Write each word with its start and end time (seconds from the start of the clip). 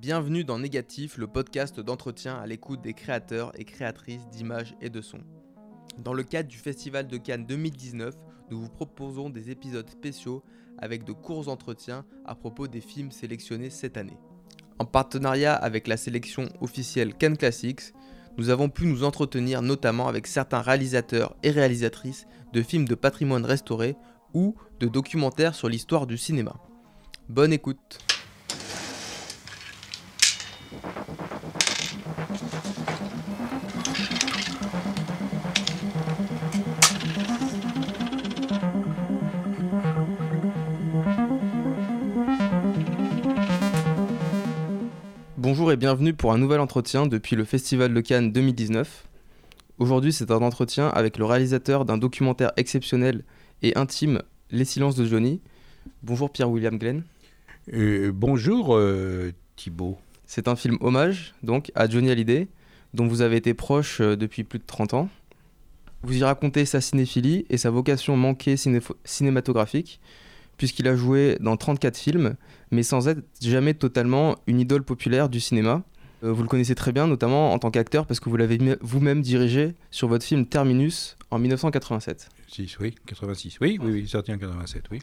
Bienvenue 0.00 0.44
dans 0.44 0.60
Négatif, 0.60 1.18
le 1.18 1.26
podcast 1.26 1.80
d'entretien 1.80 2.36
à 2.36 2.46
l'écoute 2.46 2.80
des 2.80 2.94
créateurs 2.94 3.50
et 3.58 3.64
créatrices 3.64 4.28
d'images 4.28 4.76
et 4.80 4.90
de 4.90 5.00
sons. 5.00 5.24
Dans 5.98 6.12
le 6.12 6.22
cadre 6.22 6.48
du 6.48 6.56
Festival 6.56 7.08
de 7.08 7.16
Cannes 7.16 7.44
2019, 7.44 8.14
nous 8.48 8.60
vous 8.60 8.68
proposons 8.68 9.28
des 9.28 9.50
épisodes 9.50 9.90
spéciaux 9.90 10.44
avec 10.78 11.02
de 11.02 11.10
courts 11.10 11.48
entretiens 11.48 12.04
à 12.24 12.36
propos 12.36 12.68
des 12.68 12.80
films 12.80 13.10
sélectionnés 13.10 13.70
cette 13.70 13.96
année. 13.96 14.16
En 14.78 14.84
partenariat 14.84 15.54
avec 15.54 15.88
la 15.88 15.96
sélection 15.96 16.48
officielle 16.60 17.12
Cannes 17.12 17.36
Classics, 17.36 17.92
nous 18.36 18.50
avons 18.50 18.68
pu 18.68 18.86
nous 18.86 19.02
entretenir 19.02 19.62
notamment 19.62 20.06
avec 20.06 20.28
certains 20.28 20.60
réalisateurs 20.60 21.34
et 21.42 21.50
réalisatrices 21.50 22.28
de 22.52 22.62
films 22.62 22.86
de 22.86 22.94
patrimoine 22.94 23.44
restauré 23.44 23.96
ou 24.32 24.54
de 24.78 24.86
documentaires 24.86 25.56
sur 25.56 25.68
l'histoire 25.68 26.06
du 26.06 26.16
cinéma. 26.16 26.54
Bonne 27.28 27.52
écoute 27.52 27.98
Bonjour 45.50 45.72
et 45.72 45.78
bienvenue 45.78 46.12
pour 46.12 46.34
un 46.34 46.36
nouvel 46.36 46.60
entretien 46.60 47.06
depuis 47.06 47.34
le 47.34 47.42
Festival 47.42 47.94
de 47.94 48.00
Cannes 48.02 48.32
2019. 48.32 49.08
Aujourd'hui, 49.78 50.12
c'est 50.12 50.30
un 50.30 50.42
entretien 50.42 50.88
avec 50.88 51.16
le 51.16 51.24
réalisateur 51.24 51.86
d'un 51.86 51.96
documentaire 51.96 52.52
exceptionnel 52.58 53.24
et 53.62 53.74
intime, 53.74 54.20
Les 54.50 54.66
silences 54.66 54.94
de 54.94 55.06
Johnny. 55.06 55.40
Bonjour 56.02 56.30
Pierre-William 56.30 56.76
Glenn. 56.76 57.02
Euh, 57.72 58.12
bonjour 58.14 58.76
euh, 58.76 59.32
Thibault. 59.56 59.96
C'est 60.26 60.48
un 60.48 60.54
film 60.54 60.76
hommage 60.82 61.34
donc 61.42 61.72
à 61.74 61.88
Johnny 61.88 62.10
Hallyday, 62.10 62.48
dont 62.92 63.06
vous 63.06 63.22
avez 63.22 63.36
été 63.36 63.54
proche 63.54 64.02
euh, 64.02 64.18
depuis 64.18 64.44
plus 64.44 64.58
de 64.58 64.66
30 64.66 64.92
ans. 64.92 65.08
Vous 66.02 66.14
y 66.14 66.24
racontez 66.24 66.66
sa 66.66 66.82
cinéphilie 66.82 67.46
et 67.48 67.56
sa 67.56 67.70
vocation 67.70 68.18
manquée 68.18 68.56
cinématographique, 69.04 69.98
puisqu'il 70.58 70.86
a 70.88 70.94
joué 70.94 71.38
dans 71.40 71.56
34 71.56 71.96
films, 71.96 72.36
mais 72.70 72.82
sans 72.82 73.08
être 73.08 73.22
jamais 73.40 73.74
totalement 73.74 74.36
une 74.46 74.60
idole 74.60 74.82
populaire 74.82 75.28
du 75.28 75.40
cinéma. 75.40 75.82
Euh, 76.24 76.32
vous 76.32 76.42
le 76.42 76.48
connaissez 76.48 76.74
très 76.74 76.92
bien, 76.92 77.06
notamment 77.06 77.52
en 77.52 77.58
tant 77.58 77.70
qu'acteur, 77.70 78.06
parce 78.06 78.20
que 78.20 78.28
vous 78.28 78.36
l'avez 78.36 78.58
vous-même 78.80 79.22
dirigé 79.22 79.74
sur 79.90 80.08
votre 80.08 80.24
film 80.24 80.46
Terminus 80.46 81.16
en 81.30 81.38
1987. 81.38 82.28
6, 82.48 82.78
oui, 82.80 82.94
86. 83.06 83.58
Oui, 83.60 83.78
oui, 83.80 83.92
oui, 83.92 84.08
sorti 84.08 84.32
en 84.32 84.38
87, 84.38 84.84
oui. 84.90 85.00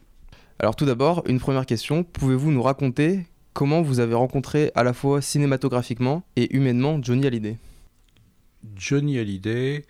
Alors 0.60 0.76
tout 0.76 0.86
d'abord, 0.86 1.24
une 1.28 1.40
première 1.40 1.66
question. 1.66 2.04
Pouvez-vous 2.04 2.52
nous 2.52 2.62
raconter 2.64 3.28
comment 3.54 3.82
vous 3.82 4.00
avez 4.00 4.16
rencontré 4.16 4.72
à 4.76 4.84
la 4.84 4.94
fois 4.94 5.22
cinématographiquement 5.22 6.24
et 6.36 6.56
humainement 6.56 7.00
Johnny 7.02 7.26
Hallyday? 7.26 7.58
Johnny 8.76 9.20
Hallyday 9.20 9.86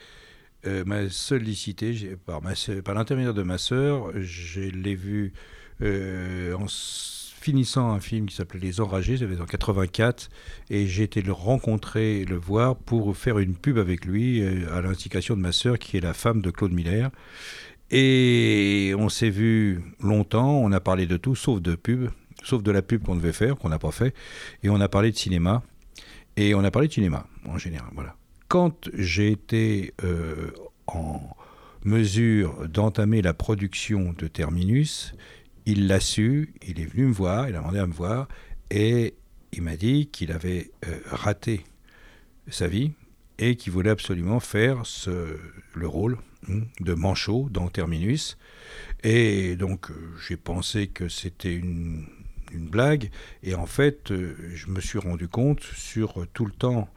euh, 0.65 0.83
m'a 0.85 1.09
sollicité 1.09 2.15
par, 2.25 2.41
par 2.83 2.95
l'intermédiaire 2.95 3.33
de 3.33 3.43
ma 3.43 3.57
sœur. 3.57 4.11
Je 4.19 4.61
l'ai 4.61 4.95
vu 4.95 5.33
euh, 5.81 6.55
en 6.55 6.67
finissant 7.45 7.91
un 7.91 7.99
film 7.99 8.25
qui 8.25 8.35
s'appelait 8.35 8.59
Les 8.59 8.81
Enragés, 8.81 9.17
j'avais 9.17 9.39
en 9.39 9.45
84, 9.45 10.31
et 10.71 10.87
j'ai 10.87 11.03
été 11.03 11.21
le 11.21 11.31
rencontrer 11.31 12.25
le 12.25 12.37
voir 12.37 12.75
pour 12.75 13.15
faire 13.15 13.37
une 13.37 13.53
pub 13.53 13.77
avec 13.77 14.05
lui 14.05 14.41
euh, 14.41 14.75
à 14.75 14.81
l'indication 14.81 15.35
de 15.35 15.41
ma 15.41 15.51
sœur 15.51 15.77
qui 15.77 15.95
est 15.95 15.99
la 15.99 16.15
femme 16.15 16.41
de 16.41 16.49
Claude 16.49 16.71
Miller. 16.71 17.11
Et 17.91 18.95
on 18.97 19.09
s'est 19.09 19.29
vu 19.29 19.83
longtemps, 19.99 20.55
on 20.55 20.71
a 20.71 20.79
parlé 20.79 21.05
de 21.05 21.17
tout 21.17 21.35
sauf 21.35 21.61
de 21.61 21.75
pub, 21.75 22.09
sauf 22.43 22.63
de 22.63 22.71
la 22.71 22.81
pub 22.81 23.03
qu'on 23.03 23.15
devait 23.15 23.31
faire, 23.31 23.57
qu'on 23.57 23.69
n'a 23.69 23.77
pas 23.77 23.91
fait, 23.91 24.15
et 24.63 24.69
on 24.69 24.81
a 24.81 24.89
parlé 24.89 25.11
de 25.11 25.15
cinéma, 25.15 25.61
et 26.37 26.55
on 26.55 26.63
a 26.63 26.71
parlé 26.71 26.87
de 26.87 26.93
cinéma 26.93 27.27
en 27.47 27.59
général. 27.59 27.91
Voilà. 27.93 28.15
Quand 28.47 28.89
j'ai 28.95 29.29
été 29.29 29.93
euh, 30.03 30.49
en 30.87 31.21
mesure 31.83 32.67
d'entamer 32.67 33.21
la 33.21 33.35
production 33.35 34.15
de 34.17 34.25
Terminus, 34.27 35.13
il 35.65 35.87
l'a 35.87 35.99
su, 35.99 36.53
il 36.65 36.79
est 36.79 36.85
venu 36.85 37.07
me 37.07 37.13
voir, 37.13 37.49
il 37.49 37.55
a 37.55 37.59
demandé 37.59 37.79
à 37.79 37.87
me 37.87 37.93
voir, 37.93 38.27
et 38.69 39.15
il 39.51 39.61
m'a 39.61 39.75
dit 39.75 40.07
qu'il 40.07 40.31
avait 40.31 40.71
euh, 40.85 40.99
raté 41.05 41.61
sa 42.47 42.67
vie 42.67 42.91
et 43.37 43.55
qu'il 43.55 43.73
voulait 43.73 43.89
absolument 43.89 44.39
faire 44.39 44.83
le 45.73 45.87
rôle 45.87 46.17
hein, 46.49 46.61
de 46.79 46.93
manchot 46.93 47.47
dans 47.49 47.67
Terminus. 47.69 48.37
Et 49.03 49.55
donc 49.55 49.89
euh, 49.89 49.93
j'ai 50.27 50.37
pensé 50.37 50.87
que 50.87 51.09
c'était 51.09 51.53
une, 51.53 52.05
blague, 52.53 53.09
et 53.43 53.53
en 53.53 53.65
fait 53.65 54.11
euh, 54.11 54.33
je 54.53 54.67
me 54.67 54.79
suis 54.79 54.99
rendu 54.99 55.27
compte 55.27 55.61
sur 55.61 56.25
tout 56.33 56.45
le 56.45 56.53
temps 56.53 56.87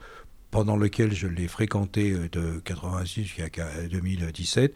pendant 0.52 0.76
lequel 0.76 1.12
je 1.12 1.26
l'ai 1.26 1.48
fréquenté 1.48 2.12
de 2.30 2.60
86 2.64 3.24
jusqu'à 3.24 3.66
2017 3.90 4.72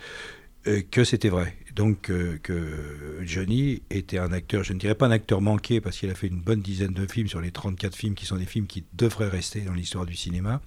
que 0.91 1.05
c'était 1.05 1.29
vrai 1.29 1.57
donc 1.75 2.11
euh, 2.11 2.39
que 2.43 3.21
Johnny 3.23 3.83
était 3.91 4.19
un 4.19 4.33
acteur, 4.33 4.63
je 4.63 4.73
ne 4.73 4.79
dirais 4.79 4.95
pas 4.95 5.07
un 5.07 5.11
acteur 5.11 5.41
manqué 5.41 5.81
parce 5.81 5.99
qu'il 5.99 6.11
a 6.11 6.15
fait 6.15 6.27
une 6.27 6.41
bonne 6.41 6.61
dizaine 6.61 6.93
de 6.93 7.07
films 7.07 7.29
sur 7.29 7.41
les 7.41 7.51
34 7.51 7.95
films 7.95 8.15
qui 8.15 8.27
sont 8.27 8.37
des 8.37 8.47
films 8.47 8.67
qui 8.67 8.85
devraient 8.93 9.29
rester 9.29 9.63
dans 9.63 9.73
l'histoire 9.73 10.07
du 10.07 10.15
cinéma. 10.15 10.61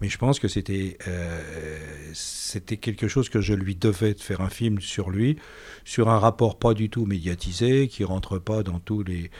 Mais 0.00 0.08
je 0.08 0.16
pense 0.16 0.38
que 0.38 0.48
c'était 0.48 0.96
euh, 1.08 1.42
c'était 2.14 2.78
quelque 2.78 3.06
chose 3.06 3.28
que 3.28 3.42
je 3.42 3.52
lui 3.52 3.74
devais 3.74 4.14
de 4.14 4.20
faire 4.20 4.40
un 4.40 4.48
film 4.48 4.80
sur 4.80 5.10
lui, 5.10 5.36
sur 5.84 6.08
un 6.08 6.18
rapport 6.18 6.58
pas 6.58 6.72
du 6.72 6.88
tout 6.88 7.04
médiatisé, 7.04 7.88
qui 7.88 8.04
rentre 8.04 8.38
pas 8.38 8.62
dans 8.62 8.78
tous 8.78 9.02
les 9.02 9.30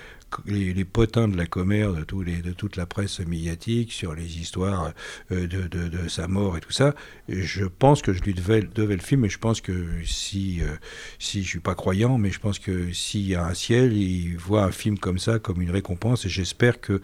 les, 0.47 0.85
potins 0.85 1.29
de 1.29 1.37
la 1.37 1.47
commère, 1.47 1.93
de, 1.93 2.05
toute 2.53 2.77
la 2.77 2.87
presse 2.87 3.21
médiatique, 3.21 3.93
sur 3.93 4.15
les 4.15 4.39
histoires 4.39 4.93
euh, 5.31 5.47
de, 5.47 6.09
sa 6.09 6.29
mort 6.29 6.57
et 6.57 6.61
tout 6.61 6.73
ça. 6.73 6.95
je 7.29 7.65
pense 7.65 8.03
que 8.03 8.13
je 8.13 8.23
lui 8.23 8.35
devais, 8.35 8.61
le 8.61 8.99
film, 8.99 9.25
et 9.25 9.29
je 9.29 9.39
pense 9.39 9.61
que 9.61 10.03
si, 10.05 10.63
euh, 10.63 10.77
si 11.19 11.43
je 11.43 11.49
suis 11.49 11.61
pas 11.61 11.75
croyant, 11.75 12.19
mais 12.19 12.31
je 12.31 12.41
pense 12.41 12.59
que 12.59 12.93
s'il 12.93 13.27
y 13.27 13.35
a 13.35 13.45
un 13.45 13.55
ciel, 13.55 13.93
il 13.93 14.37
voit 14.37 14.65
un 14.65 14.73
film 14.73 14.99
comme 14.99 15.19
ça 15.19 15.39
comme 15.39 15.61
une 15.61 15.71
récompense, 15.71 16.27
et 16.27 16.29
j'espère 16.29 16.81
que 16.81 17.01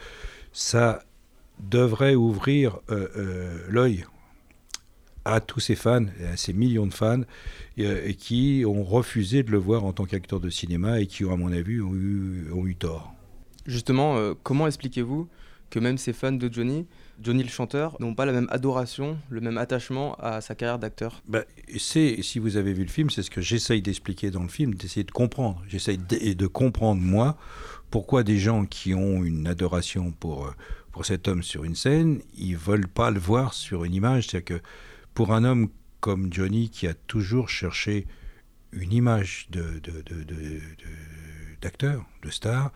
ça 0.53 1.04
devrait 1.60 2.14
ouvrir 2.14 2.78
euh, 2.91 3.66
l'œil 3.69 4.04
à 5.25 5.41
tous 5.41 5.60
ces 5.60 5.75
fans, 5.75 6.06
à 6.32 6.37
ces 6.37 6.53
millions 6.53 6.87
de 6.87 6.94
fans, 6.94 7.22
qui 8.19 8.64
ont 8.66 8.84
refusé 8.84 9.43
de 9.43 9.50
le 9.50 9.58
voir 9.58 9.84
en 9.84 9.93
tant 9.93 10.04
qu'acteur 10.04 10.38
de 10.38 10.50
cinéma 10.50 11.00
et 11.00 11.06
qui, 11.06 11.25
à 11.25 11.37
mon 11.37 11.53
avis, 11.53 11.81
ont 11.81 11.94
eu 12.66 12.76
tort. 12.78 13.16
Justement, 13.66 14.16
euh, 14.16 14.34
comment 14.43 14.66
expliquez-vous 14.66 15.28
que 15.71 15.78
même 15.78 15.99
ces 15.99 16.12
fans 16.12 16.32
de 16.32 16.53
Johnny, 16.53 16.87
Johnny 17.21 17.43
le 17.43 17.49
chanteur, 17.49 17.97
n'ont 18.00 18.15
pas 18.15 18.25
la 18.25 18.32
même 18.32 18.47
adoration, 18.50 19.19
le 19.31 19.41
même 19.41 19.59
attachement 19.59 20.15
à 20.16 20.41
sa 20.41 20.54
carrière 20.54 20.78
d'acteur? 20.78 21.22
Bah, 21.27 21.44
C'est, 21.76 22.22
si 22.22 22.38
vous 22.38 22.56
avez 22.56 22.72
vu 22.72 22.84
le 22.84 22.91
film, 22.91 23.10
c'est 23.10 23.22
ce 23.22 23.31
que 23.31 23.41
j'essaye 23.41 23.82
d'expliquer 23.82 24.31
dans 24.31 24.43
le 24.43 24.49
film, 24.49 24.75
d'essayer 24.75 25.05
de 25.05 25.10
comprendre. 25.10 25.62
J'essaye 25.66 25.99
de, 25.99 26.34
de, 26.34 26.47
comprendre, 26.47 27.00
moi, 27.00 27.37
pourquoi 27.91 28.22
des 28.22 28.38
gens 28.38 28.65
qui 28.65 28.94
ont 28.94 29.25
une 29.25 29.47
adoration 29.47 30.12
pour, 30.12 30.47
euh, 30.47 30.50
pour 30.93 31.05
cet 31.05 31.26
homme 31.26 31.43
sur 31.43 31.65
une 31.65 31.75
scène, 31.75 32.21
ils 32.37 32.56
veulent 32.56 32.88
pas 32.88 33.10
le 33.10 33.19
voir 33.19 33.53
sur 33.53 33.84
une 33.84 33.94
image. 33.94 34.28
C'est-à-dire 34.28 34.59
que 34.59 34.66
pour 35.15 35.32
un 35.32 35.44
homme 35.44 35.69
comme 36.00 36.32
Johnny, 36.32 36.71
qui 36.71 36.87
a 36.87 36.94
toujours 36.94 37.49
cherché 37.49 38.06
une 38.72 38.93
image 38.93 39.49
de, 39.50 39.81
d'acteur, 41.60 42.05
de, 42.22 42.28
de 42.28 42.32
star, 42.32 42.72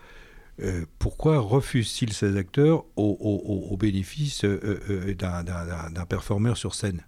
euh, 0.63 0.85
pourquoi 0.99 1.39
refuse-t-il 1.39 2.13
ces 2.13 2.37
acteurs 2.37 2.85
au, 2.97 3.77
bénéfice 3.79 4.45
euh, 4.45 4.81
euh, 4.91 5.15
d'un 5.15 6.07
performeur 6.07 6.57
sur 6.57 6.75
scène? 6.75 7.05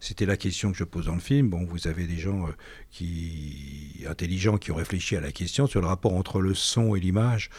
C'était 0.00 0.26
la 0.26 0.36
question 0.36 0.70
que 0.70 0.78
je 0.78 0.84
pose 0.84 1.06
dans 1.06 1.14
le 1.14 1.20
film. 1.20 1.50
Bon, 1.50 1.64
vous 1.64 1.88
avez 1.88 2.06
des 2.06 2.16
gens 2.16 2.46
qui, 2.90 4.04
intelligents 4.08 4.56
qui 4.56 4.70
ont 4.70 4.76
réfléchi 4.76 5.16
à 5.16 5.20
la 5.20 5.32
question 5.32 5.66
sur 5.66 5.80
le 5.80 5.86
rapport 5.86 6.14
entre 6.14 6.40
le 6.40 6.54
son 6.54 6.94
et 6.94 7.00
l'image, 7.00 7.50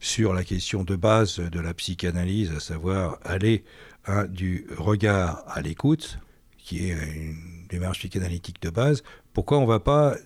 sur 0.00 0.32
la 0.32 0.44
question 0.44 0.84
de 0.84 0.94
base 0.94 1.40
de 1.40 1.60
la 1.60 1.74
psychanalyse, 1.74 2.52
à 2.52 2.60
savoir 2.60 3.18
aller 3.24 3.64
hein, 4.06 4.26
du 4.26 4.66
regard 4.76 5.42
à 5.48 5.62
l'écoute, 5.62 6.18
qui 6.58 6.90
est 6.90 6.92
une 6.92 7.66
démarche 7.68 7.98
psychanalytique 7.98 8.62
de 8.62 8.70
base. 8.70 9.02
Pourquoi 9.32 9.58
on 9.58 9.62
ne 9.62 9.66
va 9.66 9.80
pas 9.80 10.16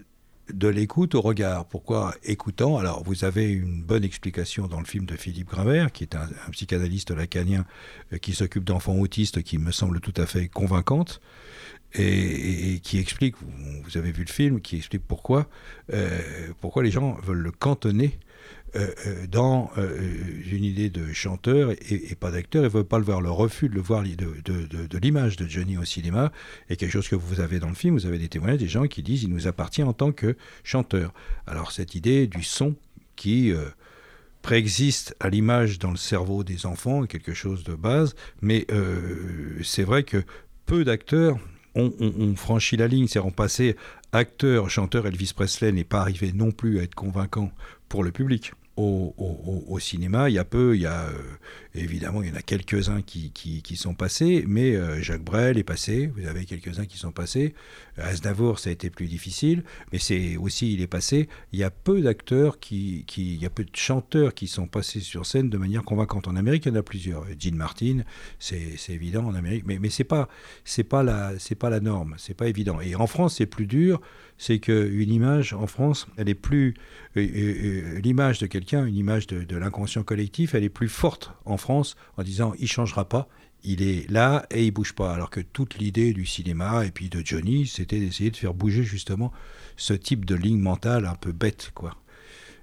de 0.53 0.69
l'écoute 0.69 1.15
au 1.15 1.21
regard. 1.21 1.67
Pourquoi 1.67 2.15
écoutant? 2.23 2.79
Alors, 2.79 3.03
vous 3.05 3.25
avez 3.25 3.51
une 3.51 3.83
bonne 3.83 4.05
explication 4.05 4.67
dans 4.67 4.81
le 4.81 4.87
film 4.87 5.05
de 5.05 5.17
Philippe 5.17 5.49
Grimbert, 5.49 5.93
qui 5.93 6.05
est 6.05 6.15
un, 6.15 6.29
psychanalyste 6.53 7.11
lacanien 7.11 7.65
euh, 8.13 8.19
qui 8.19 8.35
s'occupe 8.35 8.65
d'enfants 8.65 8.97
autistes, 8.97 9.43
qui 9.43 9.59
me 9.59 9.73
semble 9.73 10.01
tout 10.01 10.15
à 10.17 10.27
fait 10.27 10.49
convaincante, 10.49 11.21
et, 11.95 12.81
qui 12.83 12.99
explique, 12.99 13.37
vous, 13.41 13.97
avez 13.97 14.13
vu 14.13 14.25
le 14.25 14.33
film, 14.33 14.61
qui 14.61 14.77
explique 14.77 15.03
pourquoi, 15.07 15.49
euh, 15.93 16.21
les 16.83 16.91
gens 16.91 17.17
veulent 17.23 17.39
le 17.39 17.51
cantonner 17.51 18.19
dans 19.29 19.71
euh, 19.79 19.99
une 20.51 20.65
idée 20.65 20.91
de 20.91 21.13
chanteur 21.13 21.73
et, 21.73 22.15
pas 22.15 22.31
d'acteur. 22.31 22.63
Ne 22.63 22.69
veulent 22.69 22.85
pas 22.85 22.99
le 22.99 23.05
voir. 23.05 23.21
Le 23.21 23.31
refus 23.31 23.69
de 23.69 23.75
le 23.75 23.81
voir 23.81 24.03
de, 24.03 24.87
de, 24.87 24.99
l'image 24.99 25.37
de 25.37 25.47
Johnny 25.47 25.77
au 25.79 25.85
cinéma 25.85 26.33
est 26.69 26.77
quelque 26.77 26.93
chose 26.93 27.09
que 27.09 27.17
vous 27.17 27.41
avez 27.41 27.59
dans 27.59 27.69
le 27.69 27.75
film. 27.75 27.95
Vous 27.95 28.07
avez 28.07 28.19
des 28.19 28.29
témoignages 28.29 28.59
des 28.59 28.69
gens 28.69 28.87
qui 28.87 29.03
disent 29.03 29.23
il 29.23 29.31
nous 29.31 29.47
appartient 29.47 29.83
en 29.83 29.93
tant 29.93 30.13
que 30.13 30.37
chanteur. 30.65 31.13
Alors 31.47 31.73
cette 31.73 31.95
idée 31.95 32.27
du 32.27 32.43
son 32.43 32.75
qui 33.17 33.53
préexiste 34.43 35.17
à 35.19 35.29
l'image 35.29 35.79
dans 35.79 35.91
le 35.91 35.97
cerveau 35.97 36.45
des 36.45 36.67
enfants, 36.67 37.07
quelque 37.07 37.35
chose 37.35 37.65
de 37.65 37.75
base, 37.75 38.15
mais 38.41 38.67
c'est 39.63 39.83
vrai 39.83 40.05
que 40.05 40.23
peu 40.67 40.85
d'acteurs 40.85 41.39
ont, 41.75 42.35
franchi 42.37 42.77
la 42.77 42.89
ligne, 42.89 43.07
c'est-à-dire 43.07 43.29
ont 43.29 43.33
passé 43.33 43.77
acteur, 44.13 44.71
chanteur, 44.71 45.07
Elvis 45.07 45.33
Presley 45.35 45.73
n'est 45.73 45.85
pas 45.85 46.01
arrivé 46.01 46.33
non 46.33 46.51
plus 46.51 46.81
à 46.81 46.83
être 46.83 46.95
convaincant 46.95 47.51
pour 47.89 48.05
le 48.05 48.11
public 48.11 48.53
au, 48.77 49.79
cinéma. 49.81 50.29
Il 50.29 50.35
y 50.35 50.39
a 50.39 50.45
peu, 50.45 50.77
il 50.77 50.83
y 50.83 50.87
a 50.87 51.07
euh, 51.07 51.13
évidemment, 51.79 52.23
il 52.23 52.29
y 52.29 52.33
en 52.33 52.37
a 52.37 52.43
quelques-uns 52.43 53.03
qui, 53.03 53.31
qui, 53.31 53.77
sont 53.77 53.95
passés, 53.95 54.45
mais 54.47 54.75
euh, 54.75 55.01
Jacques 55.01 55.23
Brel 55.23 55.59
est 55.59 55.65
passé. 55.65 56.11
Vous 56.17 56.27
avez 56.27 56.45
quelques-uns 56.45 56.87
qui 56.87 56.99
sont 56.99 57.13
passés. 57.13 57.55
Aznavour, 57.97 58.59
ça 58.59 58.71
a 58.71 58.73
été 58.73 58.91
plus 58.91 59.07
difficile, 59.07 59.65
mais 59.93 59.99
c'est 59.99 60.37
aussi 60.37 60.73
il 60.73 60.81
est 60.83 60.87
passé. 60.87 61.29
Il 61.53 61.59
y 61.59 61.65
a 61.65 61.71
peu 61.71 62.01
d'acteurs 62.01 62.61
qui, 62.61 63.05
qui, 63.07 63.35
il 63.35 63.43
y 63.43 63.47
a 63.47 63.51
peu 63.51 63.65
de 63.65 63.75
chanteurs 63.75 64.35
qui 64.35 64.47
sont 64.47 64.67
passés 64.67 65.01
sur 65.01 65.27
scène 65.27 65.51
de 65.51 65.59
manière 65.59 65.83
convaincante. 65.85 66.29
En 66.29 66.37
Amérique, 66.37 66.67
il 66.67 66.73
y 66.73 66.77
en 66.77 66.81
a 66.81 66.83
plusieurs. 66.83 67.25
Jean 67.39 67.57
Martin, 67.57 68.03
c'est 68.39 68.79
évident 68.89 69.25
en 69.27 69.35
Amérique, 69.35 69.65
mais 69.67 69.79
mais 69.79 69.91
c'est 69.91 70.05
pas 70.05 70.29
c'est 70.65 70.85
pas 70.85 71.03
la 71.03 71.33
pas 71.59 71.71
la 71.71 71.81
norme, 71.81 72.15
c'est 72.19 72.35
pas 72.35 72.49
évident. 72.49 72.81
Et 72.81 72.95
en 72.95 73.07
France, 73.07 73.37
c'est 73.37 73.47
plus 73.47 73.67
dur 73.67 74.01
c'est 74.39 74.61
qu'une 74.61 75.13
image 75.13 75.53
en 75.53 75.67
France, 75.67 76.07
elle 76.17 76.29
est 76.29 76.35
plus. 76.35 76.75
Euh, 77.17 77.27
euh, 77.35 78.01
l'image 78.01 78.39
de 78.39 78.47
quelqu'un, 78.47 78.87
une 78.87 78.95
image 78.95 79.27
de, 79.27 79.57
l'inconscient 79.57 80.05
collectif, 80.05 80.55
elle 80.55 80.63
est 80.63 80.69
plus 80.69 80.89
forte 80.89 81.33
en 81.45 81.57
France 81.57 81.68
en 81.69 82.23
disant 82.23 82.55
il 82.59 82.69
changera 82.69 83.09
pas, 83.09 83.29
il 83.65 83.83
est 83.83 84.09
là 84.11 84.47
et 84.51 84.67
il 84.67 84.71
bouge 84.71 84.95
pas. 84.95 85.13
Alors 85.13 85.31
que 85.31 85.41
toute 85.41 85.79
l'idée 85.79 86.13
du 86.13 86.27
cinéma 86.27 86.85
et 86.85 86.91
puis 86.91 87.09
de 87.09 87.23
Johnny, 87.25 87.67
c'était 87.67 87.99
d'essayer 87.99 88.31
de 88.31 88.37
faire 88.37 88.55
bouger 88.55 88.85
justement 88.85 89.33
ce 89.77 89.95
type 89.95 90.25
de 90.25 90.35
ligne 90.35 90.61
mentale 90.61 91.07
un 91.07 91.15
peu 91.15 91.33
bête, 91.33 91.73
quoi. 91.75 91.97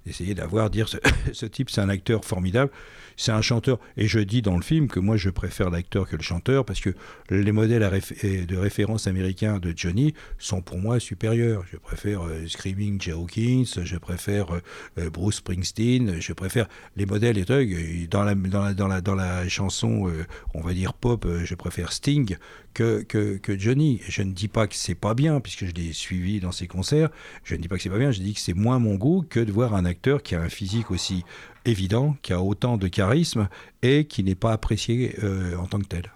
Essayer 0.05 0.35
d'avoir, 0.35 0.69
dire 0.69 0.87
ce, 1.33 1.45
type 1.45 1.69
c'est 1.69 1.81
un 1.81 1.89
acteur 1.89 2.25
formidable 2.25 2.71
c'est 3.17 3.31
un 3.31 3.41
chanteur. 3.41 3.79
Et 3.97 4.07
je 4.07 4.19
dis 4.19 4.41
dans 4.41 4.55
le 4.55 4.61
film 4.61 4.87
que 4.87 4.99
moi, 4.99 5.17
je 5.17 5.29
préfère 5.29 5.69
l'acteur 5.69 6.07
que 6.07 6.15
le 6.15 6.21
chanteur 6.21 6.65
parce 6.65 6.79
que 6.79 6.91
les 7.29 7.51
modèles 7.51 7.81
de 7.81 8.57
référence 8.57 9.07
américains 9.07 9.59
de 9.59 9.73
Johnny 9.75 10.13
sont 10.37 10.61
pour 10.61 10.77
moi 10.77 10.99
supérieurs. 10.99 11.63
Je 11.71 11.77
préfère 11.77 12.25
euh, 12.25 12.47
Screaming 12.47 13.01
Jay 13.01 13.11
Hawkins, 13.11 13.65
je 13.83 13.97
préfère 13.97 14.53
euh, 14.53 14.61
euh, 14.99 15.09
Bruce 15.09 15.37
Springsteen, 15.37 16.19
je 16.19 16.33
préfère 16.33 16.67
les 16.95 17.05
modèles 17.05 17.37
et 17.37 18.07
dans 18.09 18.23
la, 18.23 18.35
dans 18.35 18.63
la, 18.63 18.73
dans 18.73 18.87
la, 18.87 19.01
dans 19.01 19.15
la 19.15 19.47
chanson, 19.47 20.11
on 20.53 20.61
va 20.61 20.73
dire 20.73 20.93
pop, 20.93 21.27
je 21.43 21.55
préfère 21.55 21.91
Sting 21.91 22.37
que, 22.73 23.03
que, 23.03 23.37
que, 23.37 23.57
Johnny. 23.57 24.01
Je 24.07 24.21
ne 24.21 24.31
dis 24.31 24.47
pas 24.47 24.67
que 24.67 24.75
c'est 24.75 24.95
pas 24.95 25.15
bien, 25.15 25.39
puisque 25.39 25.65
je 25.65 25.71
l'ai 25.71 25.93
suivi 25.93 26.39
dans 26.39 26.51
ses 26.51 26.67
concerts. 26.67 27.09
Je 27.43 27.55
ne 27.55 27.61
dis 27.61 27.67
pas 27.67 27.77
que 27.77 27.81
c'est 27.81 27.89
pas 27.89 27.97
bien, 27.97 28.11
je 28.11 28.21
dis 28.21 28.33
que 28.33 28.39
c'est 28.39 28.53
moins 28.53 28.77
mon 28.79 28.95
goût 28.95 29.25
que 29.27 29.39
de 29.39 29.51
voir 29.51 29.73
un 29.73 29.85
acteur 29.85 29.94
qui 30.23 30.35
a 30.35 30.41
un 30.41 30.49
physique 30.49 30.91
aussi 30.91 31.23
évident, 31.65 32.15
qui 32.21 32.33
a 32.33 32.41
autant 32.41 32.77
de 32.77 32.87
charisme 32.87 33.49
et 33.81 34.05
qui 34.05 34.23
n'est 34.23 34.35
pas 34.35 34.53
apprécié 34.53 35.15
euh, 35.23 35.55
en 35.57 35.65
tant 35.65 35.79
que 35.79 35.85
tel. 35.87 36.11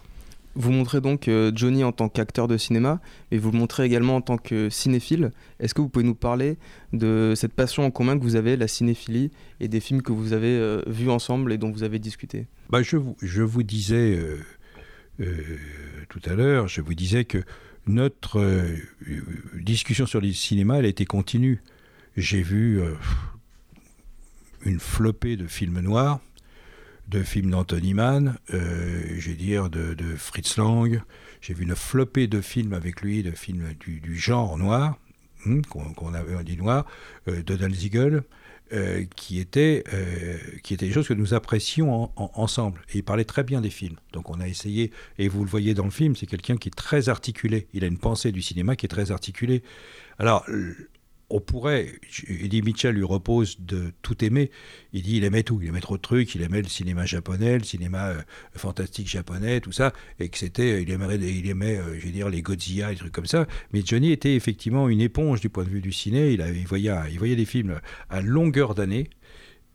Vous 0.56 0.72
montrez 0.72 1.00
donc 1.00 1.28
euh, 1.28 1.52
Johnny 1.56 1.84
en 1.84 1.92
tant 1.92 2.10
qu'acteur 2.10 2.48
de 2.48 2.58
cinéma, 2.58 3.00
mais 3.32 3.38
vous 3.38 3.52
le 3.52 3.58
montrez 3.58 3.86
également 3.86 4.16
en 4.16 4.22
tant 4.22 4.38
que 4.38 4.70
cinéphile. 4.70 5.32
Est-ce 5.60 5.74
que 5.74 5.82
vous 5.82 5.90
pouvez 5.90 6.06
nous 6.06 6.16
parler 6.16 6.58
de 6.92 7.34
cette 7.36 7.54
passion 7.54 7.86
en 7.86 7.92
commun 7.92 8.18
que 8.18 8.24
vous 8.24 8.36
avez, 8.36 8.58
la 8.58 8.68
cinéphilie, 8.68 9.32
et 9.60 9.68
des 9.68 9.80
films 9.80 10.02
que 10.02 10.12
vous 10.12 10.34
avez 10.34 10.58
euh, 10.58 10.82
vus 10.88 11.10
ensemble 11.10 11.54
et 11.54 11.58
dont 11.58 11.72
vous 11.72 11.84
avez 11.84 12.00
discuté? 12.00 12.48
Bah, 12.70 12.82
je, 12.82 12.98
vous, 12.98 13.16
je 13.22 13.44
vous 13.44 13.64
disais 13.64 14.20
tout 16.08 16.22
à 16.26 16.34
l'heure, 16.34 16.68
je 16.68 16.82
vous 16.82 16.94
disais 16.94 17.26
que 17.26 17.44
notre 17.88 18.66
discussion 19.60 20.06
sur 20.06 20.22
le 20.22 20.32
cinéma, 20.32 20.78
elle 20.78 20.86
a 20.86 20.90
été 20.90 21.06
continue. 21.06 21.62
J'ai 22.16 22.42
vu 22.42 22.80
une 24.66 24.80
flopée 24.80 25.38
de 25.38 25.48
films 25.48 25.80
noirs, 25.80 26.20
de 27.08 27.24
films 27.24 27.52
d'Anthony 27.52 27.94
Mann, 27.94 28.38
euh, 28.54 29.02
j'ai 29.18 29.34
dire 29.34 29.70
de, 29.70 29.96
Fritz 30.16 30.58
Lang. 30.58 31.02
J'ai 31.42 31.54
vu 31.54 31.64
une 31.64 31.76
flopée 31.76 32.28
de 32.28 32.42
films 32.42 32.74
avec 32.74 33.02
lui, 33.02 33.24
de 33.24 33.32
films 33.32 33.74
du, 33.80 34.16
genre 34.18 34.58
noir, 34.58 34.98
hmm, 35.46 35.62
qu'on 35.62 36.14
avait 36.14 36.44
dit 36.44 36.58
noir, 36.58 36.86
euh, 37.28 37.42
de 37.42 37.56
euh, 38.72 39.04
qui, 39.16 39.40
étaient, 39.40 39.84
euh, 39.94 40.38
qui 40.62 40.76
étaient 40.76 40.86
des 40.86 40.92
choses 40.92 41.08
que 41.08 41.16
nous 41.16 41.34
apprécions 41.34 42.12
ensemble. 42.16 42.82
Et 42.94 43.00
il 43.00 43.04
parlait 43.04 43.26
très 43.26 43.44
bien 43.44 43.62
des 43.62 43.72
films. 43.72 43.96
Donc 44.14 44.30
on 44.30 44.40
a 44.40 44.48
essayé, 44.48 44.92
et 45.18 45.28
vous 45.28 45.44
le 45.44 45.50
voyez 45.50 45.74
dans 45.74 45.86
le 45.86 45.90
film, 45.90 46.16
c'est 46.16 46.28
quelqu'un 46.28 46.56
qui 46.56 46.70
est 46.70 46.76
très 46.76 47.10
articulé. 47.10 47.68
Il 47.74 47.84
a 47.84 47.88
une 47.88 47.98
pensée 47.98 48.32
du 48.32 48.44
cinéma 48.44 48.76
qui 48.76 48.86
est 48.86 48.90
très 48.90 49.10
articulée. 49.10 49.64
Alors, 50.20 50.46
on 51.30 51.40
pourrait, 51.40 51.88
Eddie 52.28 52.62
Mitchell 52.62 52.96
lui 52.96 53.04
repose 53.04 53.58
de 53.60 53.92
tout 54.02 54.24
aimer. 54.24 54.50
Il 54.94 55.04
dit 55.04 55.18
il 55.18 55.24
aimait 55.24 55.44
tout, 55.44 55.60
il 55.62 55.68
aimait 55.68 55.80
trop 55.80 55.98
de 55.98 56.02
trucs, 56.02 56.34
il 56.36 56.42
aimait 56.42 56.62
le 56.62 56.68
cinéma 56.68 57.06
japonais, 57.06 57.58
le 57.58 57.64
cinéma 57.64 58.10
euh, 58.10 58.22
fantastique 58.56 59.08
japonais, 59.08 59.62
tout 59.62 59.72
ça, 59.72 59.94
et 60.20 60.30
que 60.30 60.38
c'était, 60.38 60.82
il 60.82 60.90
aimait, 60.92 61.16
il 61.16 61.48
aimait, 61.50 61.78
euh, 61.78 62.00
je 62.00 62.06
vais 62.06 62.12
dire, 62.12 62.30
les 62.30 62.42
Godzilla, 62.42 62.90
des 62.90 62.96
trucs 62.96 63.12
comme 63.14 63.26
ça. 63.26 63.48
Mais 63.74 63.82
Johnny 63.86 64.12
était 64.12 64.36
effectivement 64.36 64.90
une 64.90 65.02
éponge 65.02 65.42
du 65.42 65.50
point 65.50 65.64
de 65.64 65.70
vue 65.70 65.82
du 65.82 65.92
ciné. 65.92 66.32
Il, 66.32 66.42
avait, 66.42 66.64
voyait, 66.64 66.92
il 67.12 67.20
voyait 67.20 67.36
des 67.36 67.46
films 67.46 67.80
à 68.10 68.22
longueur 68.22 68.74
d'année. 68.74 69.10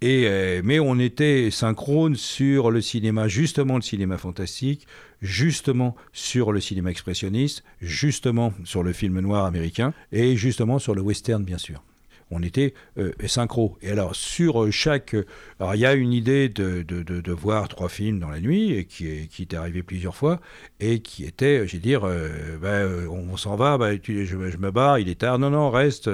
Et, 0.04 0.26
euh, 0.26 0.60
mais 0.62 0.80
on 0.80 0.98
était 0.98 1.50
synchrone 1.50 2.14
sur 2.14 2.70
le 2.70 2.82
cinéma, 2.82 3.26
justement 3.26 3.76
le 3.76 3.80
cinéma 3.80 4.18
fantastique, 4.18 4.86
justement 5.22 5.96
sur 6.12 6.52
le 6.52 6.60
cinéma 6.60 6.90
expressionniste, 6.90 7.64
justement 7.80 8.52
sur 8.64 8.82
le 8.82 8.92
film 8.92 9.18
noir 9.20 9.46
américain 9.46 9.94
et 10.12 10.36
justement 10.36 10.78
sur 10.78 10.94
le 10.94 11.00
western 11.00 11.42
bien 11.42 11.56
sûr 11.56 11.82
on 12.30 12.42
était 12.42 12.74
euh, 12.98 13.12
synchro. 13.26 13.76
Et 13.82 13.90
alors, 13.90 14.14
sur 14.14 14.70
chaque. 14.72 15.14
Alors, 15.60 15.74
il 15.74 15.80
y 15.80 15.86
a 15.86 15.94
une 15.94 16.12
idée 16.12 16.48
de, 16.48 16.82
de, 16.82 17.32
voir 17.32 17.68
trois 17.68 17.88
films 17.88 18.20
dans 18.20 18.30
la 18.30 18.40
nuit, 18.40 18.72
et 18.72 18.84
qui, 18.84 19.08
est, 19.08 19.26
qui 19.28 19.42
est 19.42 19.54
arrivé 19.54 19.82
plusieurs 19.82 20.16
fois, 20.16 20.40
et 20.80 21.00
qui 21.00 21.24
était, 21.24 21.66
je 21.66 21.72
vais 21.74 21.78
dire, 21.78 22.04
euh, 22.04 22.56
ben, 22.60 22.68
euh, 22.68 23.08
on, 23.08 23.36
s'en 23.36 23.56
va, 23.56 23.78
ben, 23.78 23.98
je, 24.02 24.36
me 24.36 24.70
barre, 24.70 24.98
il 24.98 25.08
est 25.08 25.20
tard, 25.20 25.38
non, 25.38 25.50
non, 25.50 25.70
reste, 25.70 26.10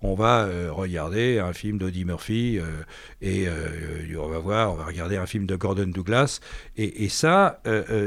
on 0.00 0.14
va 0.14 0.48
regarder 0.70 1.38
un 1.38 1.52
film 1.52 1.78
d'Audie 1.78 2.04
Murphy, 2.04 2.58
et 3.20 3.46
on 4.18 4.28
va 4.28 4.38
voir, 4.38 4.72
on 4.72 4.76
va 4.76 4.84
regarder 4.84 5.16
un 5.16 5.26
film 5.26 5.46
de 5.46 5.54
Gordon 5.54 5.86
Douglas. 5.86 6.40
Et 6.76 7.08
ça, 7.08 7.62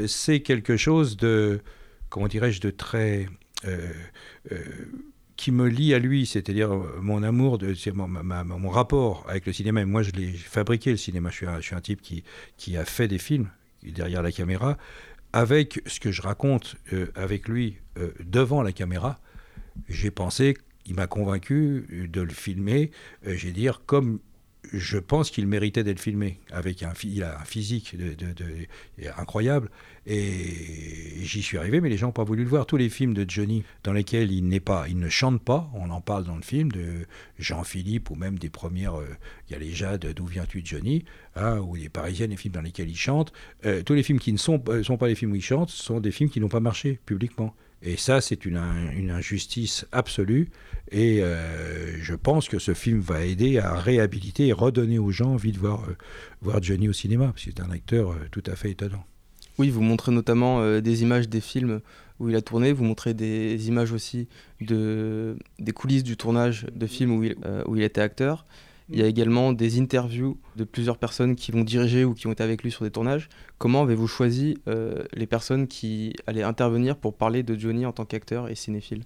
c'est 0.07 0.41
quelque 0.41 0.75
chose 0.75 1.15
de, 1.15 1.61
comment 2.09 2.27
dirais-je, 2.27 2.59
de 2.59 2.69
très 2.69 3.27
qui 5.37 5.51
me 5.51 5.67
lie 5.67 5.93
à 5.93 5.99
lui, 5.99 6.25
c'est-à-dire 6.25 6.73
euh, 6.73 6.99
mon 7.01 7.23
amour, 7.23 7.59
mon, 7.93 8.69
rapport 8.69 9.25
avec 9.27 9.45
le 9.45 9.53
cinéma. 9.53 9.81
Et 9.81 9.85
moi, 9.85 10.01
je 10.01 10.11
l'ai 10.11 10.31
fabriqué, 10.31 10.91
le 10.91 10.97
cinéma. 10.97 11.29
Je 11.29 11.61
suis 11.61 11.75
un, 11.75 11.81
type 11.81 12.01
qui, 12.01 12.23
qui, 12.57 12.77
a 12.77 12.85
fait 12.85 13.07
des 13.07 13.17
films 13.17 13.49
derrière 13.83 14.21
la 14.21 14.31
caméra. 14.31 14.77
Avec 15.33 15.81
ce 15.85 15.99
que 15.99 16.11
je 16.11 16.21
raconte 16.21 16.77
euh, 16.93 17.11
avec 17.15 17.49
lui 17.49 17.77
euh, 17.97 18.11
devant 18.23 18.61
la 18.61 18.71
caméra, 18.71 19.19
j'ai 19.89 20.11
pensé, 20.11 20.55
il 20.85 20.95
m'a 20.95 21.07
convaincu 21.07 22.07
de 22.09 22.21
le 22.21 22.31
filmer, 22.31 22.91
j'ai 23.25 23.51
dire, 23.51 23.81
comme 23.85 24.19
je 24.73 24.97
pense 24.97 25.31
qu'il 25.31 25.47
méritait 25.47 25.83
d'être 25.83 25.99
filmé. 25.99 26.39
Avec 26.51 26.83
un, 26.83 26.93
il 27.03 27.23
a 27.23 27.39
un 27.39 27.45
physique 27.45 27.95
incroyable. 29.17 29.69
Et 30.07 31.23
j'y 31.23 31.41
suis 31.41 31.57
arrivé, 31.57 31.81
mais 31.81 31.89
les 31.89 31.97
gens 31.97 32.07
n'ont 32.07 32.13
pas 32.13 32.23
voulu 32.23 32.43
le 32.43 32.49
voir. 32.49 32.67
Tous 32.67 32.77
les 32.77 32.89
films 32.89 33.15
de 33.15 33.25
Johnny 33.27 33.63
dans 33.83 33.93
lesquels 33.93 34.31
il 34.31 34.47
n'est 34.47 34.59
pas, 34.59 34.85
il 34.87 34.99
ne 34.99 35.09
chante 35.09 35.41
pas, 35.41 35.69
on 35.73 35.89
en 35.89 36.01
parle 36.01 36.25
dans 36.25 36.35
le 36.35 36.43
film 36.43 36.71
de 36.71 37.07
Jean-Philippe 37.39 38.11
ou 38.11 38.15
même 38.15 38.37
des 38.37 38.49
premières. 38.49 38.99
Euh, 38.99 39.07
il 39.49 39.53
y 39.53 39.55
a 39.55 39.59
les 39.59 39.71
Jades, 39.71 40.13
D'où 40.13 40.25
viens-tu 40.25 40.61
Johnny 40.63 41.05
hein, 41.35 41.57
Ou 41.59 41.75
les 41.75 41.89
Parisiennes, 41.89 42.29
les 42.29 42.37
films 42.37 42.53
dans 42.53 42.61
lesquels 42.61 42.89
il 42.89 42.97
chante. 42.97 43.33
Euh, 43.65 43.81
tous 43.81 43.93
les 43.93 44.03
films 44.03 44.19
qui 44.19 44.31
ne 44.31 44.37
sont, 44.37 44.63
euh, 44.69 44.83
sont 44.83 44.97
pas 44.97 45.07
les 45.07 45.15
films 45.15 45.31
où 45.31 45.35
il 45.35 45.43
chante 45.43 45.69
sont 45.69 45.99
des 45.99 46.11
films 46.11 46.29
qui 46.29 46.39
n'ont 46.39 46.49
pas 46.49 46.59
marché 46.59 46.99
publiquement. 47.05 47.55
Et 47.81 47.97
ça, 47.97 48.21
c'est 48.21 48.45
une, 48.45 48.57
injustice 48.57 49.85
absolue. 49.91 50.49
Et 50.91 51.21
euh, 51.21 51.97
je 52.01 52.15
pense 52.15 52.47
que 52.49 52.59
ce 52.59 52.73
film 52.73 52.99
va 52.99 53.23
aider 53.23 53.59
à 53.59 53.75
réhabiliter 53.75 54.47
et 54.47 54.53
redonner 54.53 54.99
aux 54.99 55.11
gens 55.11 55.33
envie 55.33 55.51
de 55.51 55.59
voir, 55.59 55.83
euh, 55.89 55.97
voir 56.41 56.61
Johnny 56.61 56.89
au 56.89 56.93
cinéma, 56.93 57.27
parce 57.27 57.45
que 57.45 57.51
c'est 57.55 57.61
un 57.61 57.71
acteur 57.71 58.11
euh, 58.11 58.15
tout 58.31 58.43
à 58.47 58.55
fait 58.55 58.71
étonnant. 58.71 59.03
Oui, 59.57 59.69
vous 59.69 59.81
montrez 59.81 60.11
notamment 60.11 60.81
des 60.81 61.01
images 61.01 61.29
des 61.29 61.39
films 61.39 61.79
où 62.19 62.27
il 62.27 62.35
a 62.35 62.41
tourné, 62.41 62.73
vous 62.73 62.83
montrez 62.83 63.13
des 63.13 63.69
images 63.69 63.93
aussi 63.93 64.27
de, 64.59 65.37
des 65.59 65.71
coulisses 65.71 66.03
du 66.03 66.17
tournage 66.17 66.67
de 66.75 66.85
films 66.87 67.11
où 67.11 67.23
il, 67.23 67.37
où 67.65 67.77
il 67.77 67.83
était 67.83 68.01
acteur. 68.01 68.45
Il 68.89 68.99
y 68.99 69.01
a 69.01 69.07
également 69.07 69.51
des 69.51 69.79
interviews 69.79 70.37
de 70.55 70.63
plusieurs 70.63 70.97
personnes 70.97 71.35
qui 71.35 71.51
vont 71.51 71.63
diriger 71.63 72.05
ou 72.05 72.13
qui 72.13 72.27
ont 72.27 72.31
été 72.31 72.43
avec 72.43 72.61
lui 72.61 72.69
sur 72.69 72.83
des 72.83 72.91
tournages. 72.91 73.29
Comment 73.57 73.81
avez-vous 73.81 74.07
choisi 74.07 74.59
euh, 74.67 75.03
les 75.13 75.25
personnes 75.25 75.67
qui 75.67 76.13
allaient 76.27 76.43
intervenir 76.43 76.95
pour 76.95 77.15
parler 77.15 77.41
de 77.41 77.57
Johnny 77.57 77.85
en 77.85 77.91
tant 77.91 78.05
qu'acteur 78.05 78.47
et 78.47 78.55
cinéphile? 78.55 79.01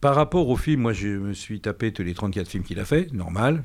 Par 0.00 0.14
rapport 0.14 0.48
au 0.48 0.56
film, 0.56 0.82
moi 0.82 0.92
je 0.92 1.08
me 1.08 1.32
suis 1.32 1.60
tapé 1.60 1.92
tous 1.92 2.04
les 2.04 2.14
34 2.14 2.46
films 2.46 2.62
qu'il 2.62 2.78
a 2.78 2.84
fait, 2.84 3.12
normal. 3.12 3.64